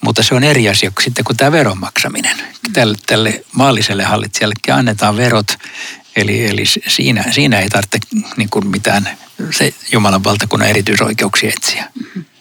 Mutta 0.01 0.23
se 0.23 0.35
on 0.35 0.45
eri 0.45 0.69
asia 0.69 0.91
kuin 0.91 1.05
sitten 1.05 1.25
kuin 1.25 1.37
tämä 1.37 1.53
veron 1.53 1.79
maksaminen. 1.81 2.37
Tälle, 2.73 2.97
tälle 3.07 3.45
maalliselle 3.53 4.05
hallitsijallekin 4.05 4.75
annetaan 4.75 5.17
verot, 5.17 5.57
eli, 6.17 6.47
eli 6.47 6.65
siinä, 6.67 7.25
siinä 7.33 7.59
ei 7.59 7.69
tarvitse 7.69 7.99
niin 8.37 8.49
mitään 8.65 9.19
se 9.51 9.75
Jumalan 9.93 10.25
valtakunnan 10.25 10.69
erityisoikeuksia 10.69 11.49
etsiä. 11.57 11.85
Mutta 12.15 12.32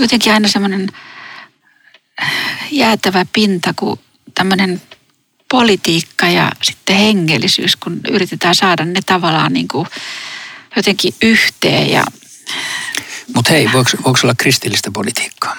jotenkin 0.00 0.32
aina 0.32 0.48
semmoinen 0.48 0.88
jäätävä 2.70 3.26
pinta, 3.32 3.74
kun 3.76 3.98
tämmöinen 4.34 4.82
politiikka 5.50 6.26
ja 6.26 6.52
sitten 6.62 6.96
hengellisyys, 6.96 7.76
kun 7.76 8.00
yritetään 8.10 8.54
saada 8.54 8.84
ne 8.84 9.00
tavallaan 9.06 9.52
niin 9.52 9.68
kuin 9.68 9.86
jotenkin 10.76 11.14
yhteen 11.22 11.90
ja 11.90 12.04
Mutta 13.34 13.52
hei, 13.52 13.72
voiko, 13.72 13.90
voiko 14.04 14.18
olla 14.22 14.34
kristillistä 14.34 14.90
politiikkaa? 14.90 15.56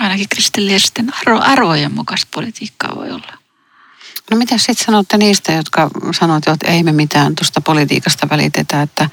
ainakin 0.00 0.28
kristillisten 0.28 1.14
arvo, 1.14 1.40
arvojen 1.42 1.94
mukaista 1.94 2.28
politiikkaa 2.30 2.96
voi 2.96 3.10
olla. 3.10 3.38
No 4.30 4.36
mitä 4.36 4.58
sitten 4.58 4.86
sanotte 4.86 5.18
niistä, 5.18 5.52
jotka 5.52 5.90
sanovat, 6.18 6.48
että 6.48 6.68
ei 6.68 6.82
me 6.82 6.92
mitään 6.92 7.34
tuosta 7.34 7.60
politiikasta 7.60 8.28
välitetä, 8.28 8.82
että 8.82 9.10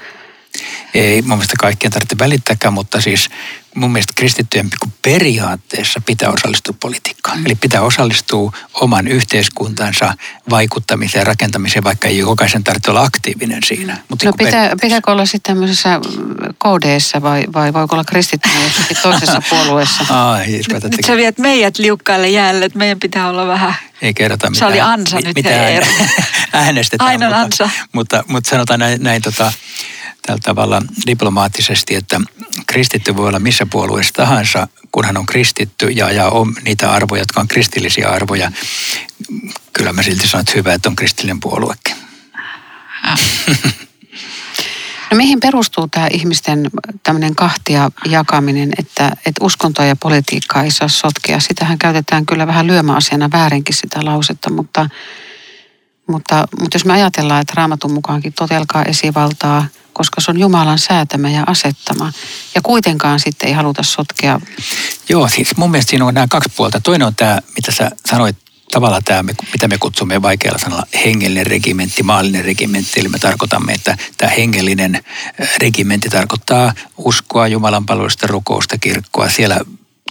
Ei 0.94 1.22
mun 1.22 1.38
mielestä 1.38 1.54
kaikkien 1.60 1.92
tarvitse 1.92 2.18
välittääkään, 2.18 2.74
mutta 2.74 3.00
siis 3.00 3.28
mun 3.74 3.92
mielestä 3.92 4.12
kristittyjen 4.16 4.66
niin 4.66 4.92
periaatteessa 5.02 6.02
pitää 6.06 6.30
osallistua 6.30 6.74
politiikkaan. 6.80 7.46
Eli 7.46 7.54
pitää 7.54 7.82
osallistua 7.82 8.52
oman 8.74 9.08
yhteiskuntansa 9.08 10.14
vaikuttamiseen 10.50 11.20
ja 11.20 11.24
rakentamiseen, 11.24 11.84
vaikka 11.84 12.08
ei 12.08 12.18
jokaisen 12.18 12.64
tarvitse 12.64 12.90
olla 12.90 13.02
aktiivinen 13.02 13.62
siinä. 13.62 13.96
Mutta 14.08 14.24
no 14.24 14.30
niin 14.30 14.38
kuin 14.38 14.46
pitää, 14.46 14.76
pitääkö 14.80 15.10
olla 15.10 15.26
sitten 15.26 15.54
tämmöisessä 15.54 16.00
KDssä 16.48 17.22
vai, 17.22 17.44
vai 17.54 17.72
voiko 17.72 17.96
olla 17.96 18.04
kristittynä 18.04 18.54
jossakin 18.64 18.96
toisessa 19.02 19.42
puolueessa? 19.50 20.30
Ai, 20.30 20.46
siis 20.46 20.68
Nyt 20.68 21.04
sä 21.06 21.16
viet 21.16 21.38
meidät 21.38 21.78
liukkaalle 21.78 22.28
jäälle, 22.28 22.64
että 22.64 22.78
meidän 22.78 23.00
pitää 23.00 23.28
olla 23.28 23.46
vähän... 23.46 23.74
ei 24.02 24.14
kerrota 24.14 24.46
Se 24.46 24.50
mitään. 24.50 24.70
oli 24.70 24.80
ansa 24.80 25.16
nyt, 25.16 25.36
mitä 25.36 25.48
hei, 25.48 25.58
Eero. 25.58 25.86
äänestetään. 26.52 27.08
Aina 27.08 27.26
mutta, 27.26 27.40
ansa. 27.40 27.70
Mutta, 27.92 28.24
mutta 28.28 28.50
sanotaan 28.50 28.80
näin, 28.80 29.02
näin 29.02 29.22
tota, 29.22 29.52
tällä 30.28 30.40
tavalla 30.44 30.82
diplomaattisesti, 31.06 31.94
että 31.94 32.20
kristitty 32.66 33.16
voi 33.16 33.28
olla 33.28 33.38
missä 33.38 33.66
puolueessa 33.66 34.14
tahansa, 34.14 34.68
kun 34.92 35.04
hän 35.04 35.16
on 35.16 35.26
kristitty 35.26 35.86
ja 35.86 36.06
ajaa 36.06 36.30
om, 36.30 36.54
niitä 36.64 36.90
arvoja, 36.90 37.22
jotka 37.22 37.40
on 37.40 37.48
kristillisiä 37.48 38.08
arvoja. 38.08 38.52
Kyllä 39.72 39.92
mä 39.92 40.02
silti 40.02 40.28
sanon, 40.28 40.40
että 40.40 40.52
hyvä, 40.54 40.74
että 40.74 40.88
on 40.88 40.96
kristillinen 40.96 41.40
puoluekin. 41.40 41.96
No 45.10 45.16
mihin 45.16 45.40
perustuu 45.40 45.88
tämä 45.88 46.06
ihmisten 46.06 46.70
tämmöinen 47.02 47.34
kahtia 47.34 47.90
jakaminen, 48.04 48.70
että, 48.78 49.12
että 49.26 49.44
uskontoa 49.44 49.84
ja 49.84 49.96
politiikkaa 49.96 50.62
ei 50.62 50.70
saa 50.70 50.88
sotkea? 50.88 51.40
Sitähän 51.40 51.78
käytetään 51.78 52.26
kyllä 52.26 52.46
vähän 52.46 52.66
lyömäasiana 52.66 53.30
väärinkin 53.32 53.74
sitä 53.74 54.04
lausetta, 54.04 54.50
mutta, 54.50 54.88
mutta, 56.06 56.48
mutta 56.60 56.74
jos 56.74 56.84
me 56.84 56.92
ajatellaan, 56.92 57.40
että 57.40 57.54
raamatun 57.56 57.92
mukaankin 57.92 58.32
totelkaa 58.32 58.82
esivaltaa, 58.82 59.66
koska 59.98 60.20
se 60.20 60.30
on 60.30 60.40
Jumalan 60.40 60.78
säätämä 60.78 61.30
ja 61.30 61.44
asettama. 61.46 62.12
Ja 62.54 62.60
kuitenkaan 62.62 63.20
sitten 63.20 63.48
ei 63.48 63.54
haluta 63.54 63.82
sotkea. 63.82 64.40
Joo, 65.08 65.28
siis 65.28 65.56
mun 65.56 65.70
mielestä 65.70 65.90
siinä 65.90 66.04
on 66.04 66.14
nämä 66.14 66.26
kaksi 66.30 66.52
puolta. 66.56 66.80
Toinen 66.80 67.06
on 67.06 67.14
tämä, 67.14 67.40
mitä 67.56 67.72
sä 67.72 67.90
sanoit, 68.06 68.36
tavallaan 68.72 69.04
tämä, 69.04 69.22
mitä 69.52 69.68
me 69.68 69.78
kutsumme 69.78 70.22
vaikealla 70.22 70.58
sanalla 70.58 70.86
hengellinen 71.04 71.46
regimentti, 71.46 72.02
maallinen 72.02 72.44
regimentti. 72.44 73.00
Eli 73.00 73.08
me 73.08 73.18
tarkoitamme, 73.18 73.72
että 73.72 73.96
tämä 74.16 74.30
hengellinen 74.30 74.94
äh, 74.94 75.48
regimentti 75.60 76.08
tarkoittaa 76.08 76.72
uskoa, 76.96 77.48
Jumalan 77.48 77.86
palvelusta, 77.86 78.26
rukousta, 78.26 78.78
kirkkoa. 78.78 79.28
Siellä 79.28 79.60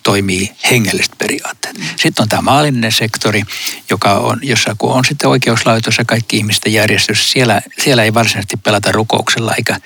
toimii 0.07 0.51
hengelliset 0.71 1.17
periaatteet. 1.17 1.75
Sitten 1.95 2.23
on 2.23 2.29
tämä 2.29 2.41
maallinen 2.41 2.91
sektori, 2.91 3.43
joka 3.89 4.13
on, 4.13 4.39
jossa 4.41 4.75
kun 4.77 4.93
on 4.93 5.05
sitten 5.05 5.29
oikeuslaitos 5.29 5.97
ja 5.97 6.05
kaikki 6.05 6.37
ihmisten 6.37 6.73
järjestys, 6.73 7.31
siellä, 7.31 7.61
siellä 7.79 8.03
ei 8.03 8.13
varsinaisesti 8.13 8.57
pelata 8.57 8.91
rukouksella 8.91 9.53
eikä, 9.55 9.79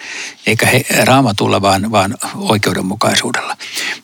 eikä 0.45 0.65
he, 0.65 0.85
raamatulla, 1.05 1.61
vaan, 1.61 1.91
vaan 1.91 2.17
oikeudenmukaisuudella. 2.35 3.57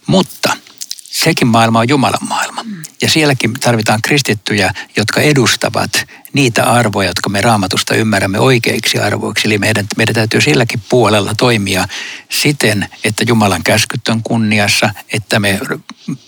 Mutta 0.08 0.58
sekin 1.04 1.48
maailma 1.48 1.80
on 1.80 1.90
Jumalan 1.90 2.28
maailma. 2.28 2.66
Ja 3.02 3.10
sielläkin 3.10 3.54
tarvitaan 3.54 4.02
kristittyjä, 4.02 4.74
jotka 4.96 5.22
edustavat 5.22 5.92
niitä 6.34 6.64
arvoja, 6.64 7.10
jotka 7.10 7.30
me 7.30 7.42
raamatusta 7.42 7.96
ymmärrämme 7.96 8.40
oikeiksi 8.40 9.00
arvoiksi. 9.00 9.48
Eli 9.48 9.58
meidän, 9.58 9.86
meidän 9.98 10.16
täytyy 10.16 10.42
silläkin 10.42 10.82
puolella 10.90 11.34
toimia 11.38 11.88
siten, 12.30 12.90
että 13.04 13.24
Jumalan 13.28 13.64
käskyt 13.64 14.08
on 14.08 14.24
kunniassa, 14.24 14.90
että 15.14 15.40
me 15.40 15.60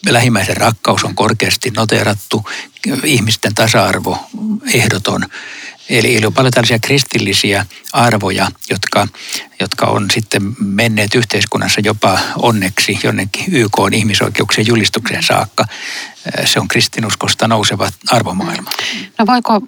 lähimmäisen 0.10 0.58
rakkaus 0.58 1.04
on 1.04 1.16
korkeasti 1.16 1.72
noterattu, 1.76 2.46
ihmisten 3.04 3.56
tasa-arvo 3.56 4.30
ehdoton. 4.74 5.26
Eli, 5.90 6.16
eli 6.18 6.26
on 6.26 6.34
paljon 6.34 6.52
tällaisia 6.52 6.80
kristillisiä 6.80 7.66
arvoja, 7.94 8.52
jotka, 8.70 9.08
jotka 9.60 9.86
on 9.86 10.12
sitten 10.12 10.56
menneet 10.60 11.16
yhteiskunnassa 11.16 11.82
jopa 11.84 12.20
onneksi 12.36 13.00
jonnekin 13.04 13.56
YK 13.56 13.80
on 13.80 13.94
ihmisoikeuksien 13.94 14.68
julistukseen 14.68 15.24
saakka. 15.24 15.66
Se 16.46 16.60
on 16.60 16.68
kristinuskosta 16.68 17.48
nouseva 17.48 17.90
arvomaailma. 18.10 18.72
No 19.18 19.26
voiko 19.26 19.62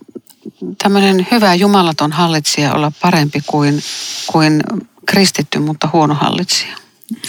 tämmöinen 0.83 1.27
hyvä 1.31 1.55
jumalaton 1.55 2.11
hallitsija 2.11 2.73
olla 2.73 2.91
parempi 3.01 3.41
kuin, 3.47 3.83
kuin 4.27 4.63
kristitty, 5.05 5.59
mutta 5.59 5.89
huono 5.93 6.13
hallitsija? 6.13 6.77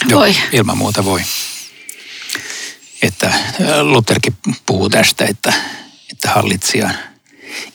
Joo, 0.09 0.19
voi. 0.19 0.35
Ilman 0.51 0.77
muuta 0.77 1.05
voi. 1.05 1.21
Että 3.01 3.33
Lutherkin 3.81 4.35
puhuu 4.65 4.89
tästä, 4.89 5.25
että, 5.25 5.53
että 6.11 6.29
hallitsijan– 6.29 6.93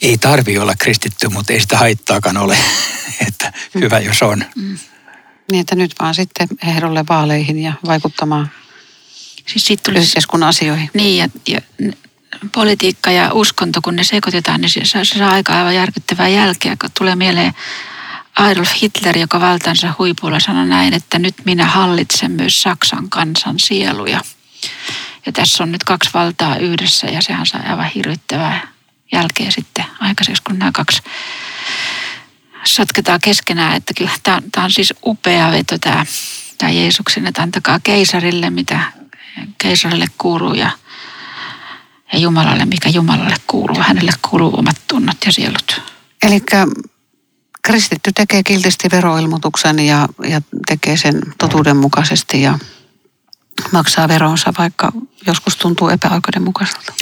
ei 0.03 0.19
tarvi 0.19 0.59
olla 0.59 0.75
kristitty, 0.79 1.29
mutta 1.29 1.53
ei 1.53 1.61
sitä 1.61 1.79
haittaakaan 1.79 2.37
ole. 2.37 2.59
että 3.29 3.53
hyvä 3.75 3.99
jos 3.99 4.23
on. 4.23 4.45
Mm. 4.57 4.79
Niin, 5.53 5.61
että 5.61 5.77
nyt 5.77 5.95
vaan 6.01 6.15
sitten 6.15 6.49
ehdolle 6.67 7.05
vaaleihin 7.09 7.59
ja 7.59 7.73
vaikuttamaan 7.87 8.51
siis 9.47 9.67
siitä 9.67 9.83
tulisi, 9.83 10.05
yhteiskunnan 10.05 10.49
asioihin. 10.49 10.91
Niin, 10.95 11.19
ja, 11.19 11.29
ja 11.49 11.61
politiikka 12.53 13.11
ja 13.11 13.33
uskonto, 13.33 13.81
kun 13.83 13.97
ne 13.97 14.05
sekoitetaan, 14.05 14.61
niin 14.61 14.71
se, 14.71 14.85
se 14.85 15.05
saa 15.05 15.31
aika 15.31 15.59
aivan 15.59 15.75
järkyttävää 15.75 16.29
jälkeä, 16.29 16.77
kun 16.81 16.91
tulee 16.99 17.17
mieleen 17.17 17.53
Adolf 18.39 18.71
Hitler, 18.83 19.19
joka 19.19 19.41
valtansa 19.41 19.95
huipulla 19.99 20.41
sanoi 20.41 20.67
näin, 20.67 20.95
että 20.95 21.19
nyt 21.19 21.35
minä 21.45 21.67
hallitsen 21.67 22.31
myös 22.31 22.63
Saksan 22.63 23.11
kansan 23.11 23.59
sieluja. 23.59 24.21
Ja 25.27 25.33
tässä 25.33 25.63
on 25.63 25.73
nyt 25.73 25.85
kaksi 25.85 26.11
valtaa 26.15 26.57
yhdessä 26.57 27.07
ja 27.07 27.23
sehän 27.23 27.47
saa 27.47 27.61
aivan 27.69 27.91
hirvittävää 27.95 28.78
jälkeen 29.13 29.53
sitten 29.53 29.85
aikaiseksi, 30.01 30.43
kun 30.43 30.59
nämä 30.59 30.73
kaksi 30.73 31.03
sotketaan 32.65 33.21
keskenään. 33.21 33.77
Että 33.77 33.95
kyllä 33.95 34.11
tämä, 34.23 34.43
tämä 34.53 34.65
on 34.65 34.71
siis 34.71 34.95
upea 35.07 35.53
veto 35.53 35.79
tämä, 35.79 36.07
tämä 36.59 36.73
Jeesuksen, 36.73 37.27
että 37.27 37.43
antakaa 37.43 37.81
keisarille, 37.81 38.51
mitä 38.51 38.81
keisarille 39.59 40.07
kuuluu 40.19 40.55
ja, 40.55 40.71
ja 42.13 42.19
Jumalalle, 42.19 42.65
mikä 42.65 42.89
Jumalalle 42.89 43.37
kuuluu. 43.47 43.77
Hänelle 43.81 44.13
kuuluu 44.31 44.59
omat 44.59 44.77
tunnot 44.89 45.17
ja 45.27 45.33
sielut. 45.33 45.81
Eli 46.23 46.43
kristitty 47.63 48.11
tekee 48.15 48.43
kiltisti 48.43 48.89
veroilmoituksen 48.93 49.79
ja, 49.79 50.09
ja 50.29 50.41
tekee 50.67 50.97
sen 50.97 51.23
totuudenmukaisesti 51.39 52.43
ja 52.43 52.59
maksaa 53.73 54.09
veronsa, 54.09 54.53
vaikka 54.59 54.93
joskus 55.27 55.57
tuntuu 55.57 55.89
epäoikeudenmukaiselta. 55.89 56.93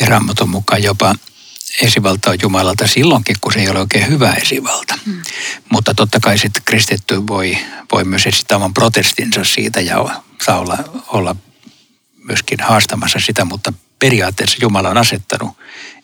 Ja 0.00 0.06
Raamatun 0.06 0.50
mukaan 0.50 0.82
jopa 0.82 1.14
esivalta 1.82 2.30
on 2.30 2.38
Jumalalta 2.42 2.86
silloinkin, 2.86 3.36
kun 3.40 3.52
se 3.52 3.60
ei 3.60 3.68
ole 3.68 3.78
oikein 3.78 4.08
hyvä 4.08 4.32
esivalta. 4.32 4.98
Hmm. 5.06 5.22
Mutta 5.68 5.94
totta 5.94 6.20
kai 6.20 6.38
sitten 6.38 6.62
kristitty 6.64 7.26
voi, 7.26 7.58
voi 7.92 8.04
myös 8.04 8.26
esittää 8.26 8.56
oman 8.56 8.74
protestinsa 8.74 9.44
siitä 9.44 9.80
ja 9.80 10.22
saa 10.42 10.58
olla, 10.58 10.78
olla 11.08 11.36
myöskin 12.24 12.60
haastamassa 12.60 13.18
sitä, 13.20 13.44
mutta 13.44 13.72
periaatteessa 13.98 14.58
Jumala 14.60 14.88
on 14.88 14.98
asettanut 14.98 15.56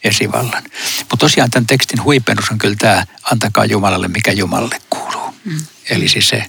esivallan. 0.05 0.63
Mutta 0.99 1.17
tosiaan 1.17 1.51
tämän 1.51 1.67
tekstin 1.67 2.05
huipennus 2.05 2.51
on 2.51 2.59
kyllä 2.59 2.77
tämä, 2.79 3.07
antakaa 3.33 3.65
Jumalalle, 3.65 4.09
mikä 4.09 4.33
Jumalalle 4.33 4.81
kuuluu. 4.91 5.35
Mm. 5.45 5.59
Eli 5.91 6.09
siis 6.09 6.29
se, 6.29 6.45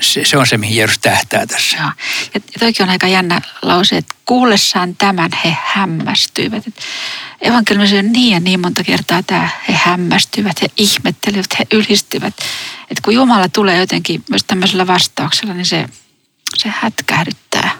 se, 0.00 0.24
se 0.24 0.36
on 0.36 0.46
se, 0.46 0.58
mihin 0.58 0.76
Jeesus 0.76 0.98
tähtää 0.98 1.46
tässä. 1.46 1.76
Joo. 1.76 1.90
Ja 2.34 2.40
toikin 2.58 2.84
on 2.84 2.90
aika 2.90 3.06
jännä 3.06 3.40
lause, 3.62 3.96
että 3.96 4.14
kuullessaan 4.24 4.96
tämän 4.96 5.30
he 5.44 5.56
hämmästyivät. 5.64 6.64
Evankeliumissa 7.40 7.96
on 7.96 8.12
niin 8.12 8.32
ja 8.32 8.40
niin 8.40 8.60
monta 8.60 8.84
kertaa 8.84 9.22
tämä, 9.22 9.48
he 9.68 9.72
hämmästyvät, 9.84 10.62
he 10.62 10.68
ihmettelivät, 10.76 11.58
he 11.58 11.66
ylistyvät. 11.72 12.34
Että 12.80 13.02
kun 13.02 13.14
Jumala 13.14 13.48
tulee 13.48 13.78
jotenkin 13.78 14.24
myös 14.30 14.44
tämmöisellä 14.44 14.86
vastauksella, 14.86 15.54
niin 15.54 15.66
se, 15.66 15.88
se 16.56 16.68
hätkähdyttää. 16.68 17.70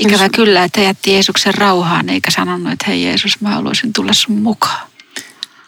Ikävä 0.00 0.28
kyllä, 0.28 0.64
että 0.64 0.80
he 0.80 0.86
jätti 0.86 1.12
Jeesuksen 1.12 1.54
rauhaan 1.54 2.08
eikä 2.08 2.30
sanonut, 2.30 2.72
että 2.72 2.84
hei 2.88 3.04
Jeesus, 3.04 3.40
mä 3.40 3.48
haluaisin 3.48 3.92
tulla 3.92 4.12
sun 4.12 4.38
mukaan. 4.38 4.88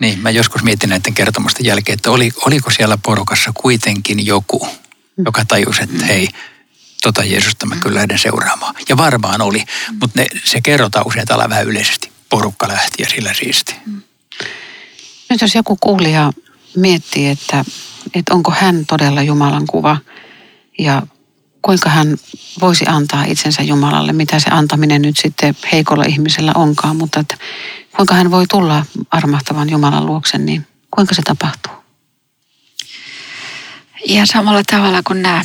Niin, 0.01 0.19
mä 0.19 0.31
joskus 0.31 0.63
mietin 0.63 0.91
näiden 0.91 1.15
kertomusten 1.15 1.67
jälkeen, 1.67 1.95
että 1.95 2.11
oli, 2.11 2.33
oliko 2.47 2.71
siellä 2.71 2.99
porukassa 3.03 3.53
kuitenkin 3.55 4.27
joku, 4.27 4.69
joka 5.25 5.45
tajusi, 5.45 5.83
että 5.83 6.07
hei, 6.07 6.29
tota 7.03 7.25
Jeesusta 7.25 7.67
mä 7.67 7.77
kyllä 7.77 7.95
lähden 7.95 8.19
seuraamaan. 8.19 8.75
Ja 8.89 8.97
varmaan 8.97 9.41
oli, 9.41 9.65
mutta 10.01 10.21
ne, 10.21 10.27
se 10.45 10.61
kerrotaan 10.61 11.07
usein 11.07 11.27
täällä 11.27 11.49
vähän 11.49 11.67
yleisesti. 11.67 12.11
Porukka 12.29 12.69
lähti 12.69 13.03
ja 13.03 13.09
sillä 13.09 13.35
siisti. 13.35 13.75
Nyt 15.31 15.41
jos 15.41 15.55
joku 15.55 15.77
kuulija 15.81 16.33
miettii, 16.77 17.29
että, 17.29 17.65
että 18.15 18.35
onko 18.35 18.51
hän 18.51 18.87
todella 18.87 19.23
Jumalan 19.23 19.67
kuva 19.67 19.97
ja 20.79 21.03
kuinka 21.63 21.89
hän 21.89 22.17
voisi 22.61 22.85
antaa 22.89 23.25
itsensä 23.25 23.63
Jumalalle, 23.63 24.13
mitä 24.13 24.41
se 24.41 24.51
antaminen 24.51 25.03
nyt 25.03 25.17
sitten 25.17 25.57
heikolla 25.73 26.05
ihmisellä 26.05 26.53
onkaan, 26.55 26.97
mutta 26.97 27.21
että 27.21 27.37
kuinka 27.99 28.15
hän 28.15 28.31
voi 28.31 28.47
tulla 28.47 28.85
armahtavan 29.11 29.71
Jumalan 29.71 30.07
luoksen, 30.07 30.47
niin 30.47 30.67
kuinka 30.91 31.15
se 31.15 31.23
tapahtuu? 31.23 31.73
Ihan 34.05 34.27
samalla 34.27 34.63
tavalla 34.71 35.03
kuin 35.03 35.23
nämä 35.23 35.43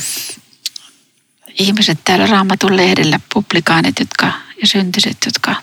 ihmiset 1.58 1.98
täällä 2.04 2.26
Raamatun 2.26 2.76
lehdellä, 2.76 3.20
publikaanit 3.34 4.00
jotka, 4.00 4.32
ja 4.60 4.66
syntiset, 4.66 5.16
jotka 5.26 5.54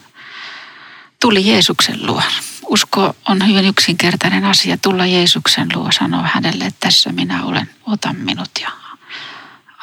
tuli 1.19 1.47
Jeesuksen 1.47 2.05
luo. 2.05 2.23
Usko 2.69 3.15
on 3.29 3.47
hyvin 3.47 3.65
yksinkertainen 3.65 4.45
asia. 4.45 4.77
Tulla 4.77 5.05
Jeesuksen 5.05 5.67
luo, 5.75 5.89
sanoa 5.91 6.29
hänelle, 6.33 6.65
että 6.65 6.87
tässä 6.87 7.11
minä 7.11 7.45
olen, 7.45 7.69
ota 7.87 8.13
minut 8.13 8.49
ja 8.61 8.71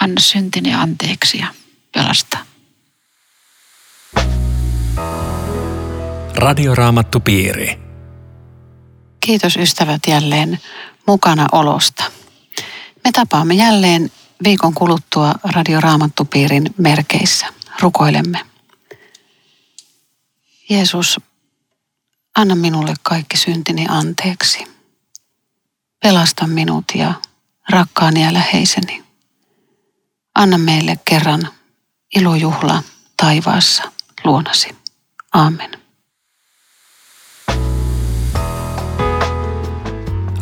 anna 0.00 0.20
syntini 0.20 0.74
anteeksi 0.74 1.38
ja 1.38 1.46
pelasta. 1.92 2.27
Radioraamattupiiri. 6.38 7.78
Kiitos 9.20 9.56
ystävät 9.56 10.02
jälleen 10.06 10.58
mukana 11.06 11.46
olosta. 11.52 12.04
Me 13.04 13.12
tapaamme 13.12 13.54
jälleen 13.54 14.10
viikon 14.44 14.74
kuluttua 14.74 15.34
Radioraamattupiirin 15.44 16.74
merkeissä. 16.76 17.46
Rukoilemme. 17.80 18.40
Jeesus, 20.68 21.20
anna 22.36 22.54
minulle 22.54 22.94
kaikki 23.02 23.36
syntini 23.36 23.86
anteeksi. 23.88 24.64
Pelasta 26.02 26.46
minut 26.46 26.84
ja 26.94 27.14
rakkaani 27.70 28.22
ja 28.22 28.32
läheiseni. 28.32 29.04
Anna 30.34 30.58
meille 30.58 30.98
kerran 31.04 31.48
ilojuhla 32.16 32.82
taivaassa 33.16 33.92
luonasi. 34.24 34.76
Amen. 35.32 35.87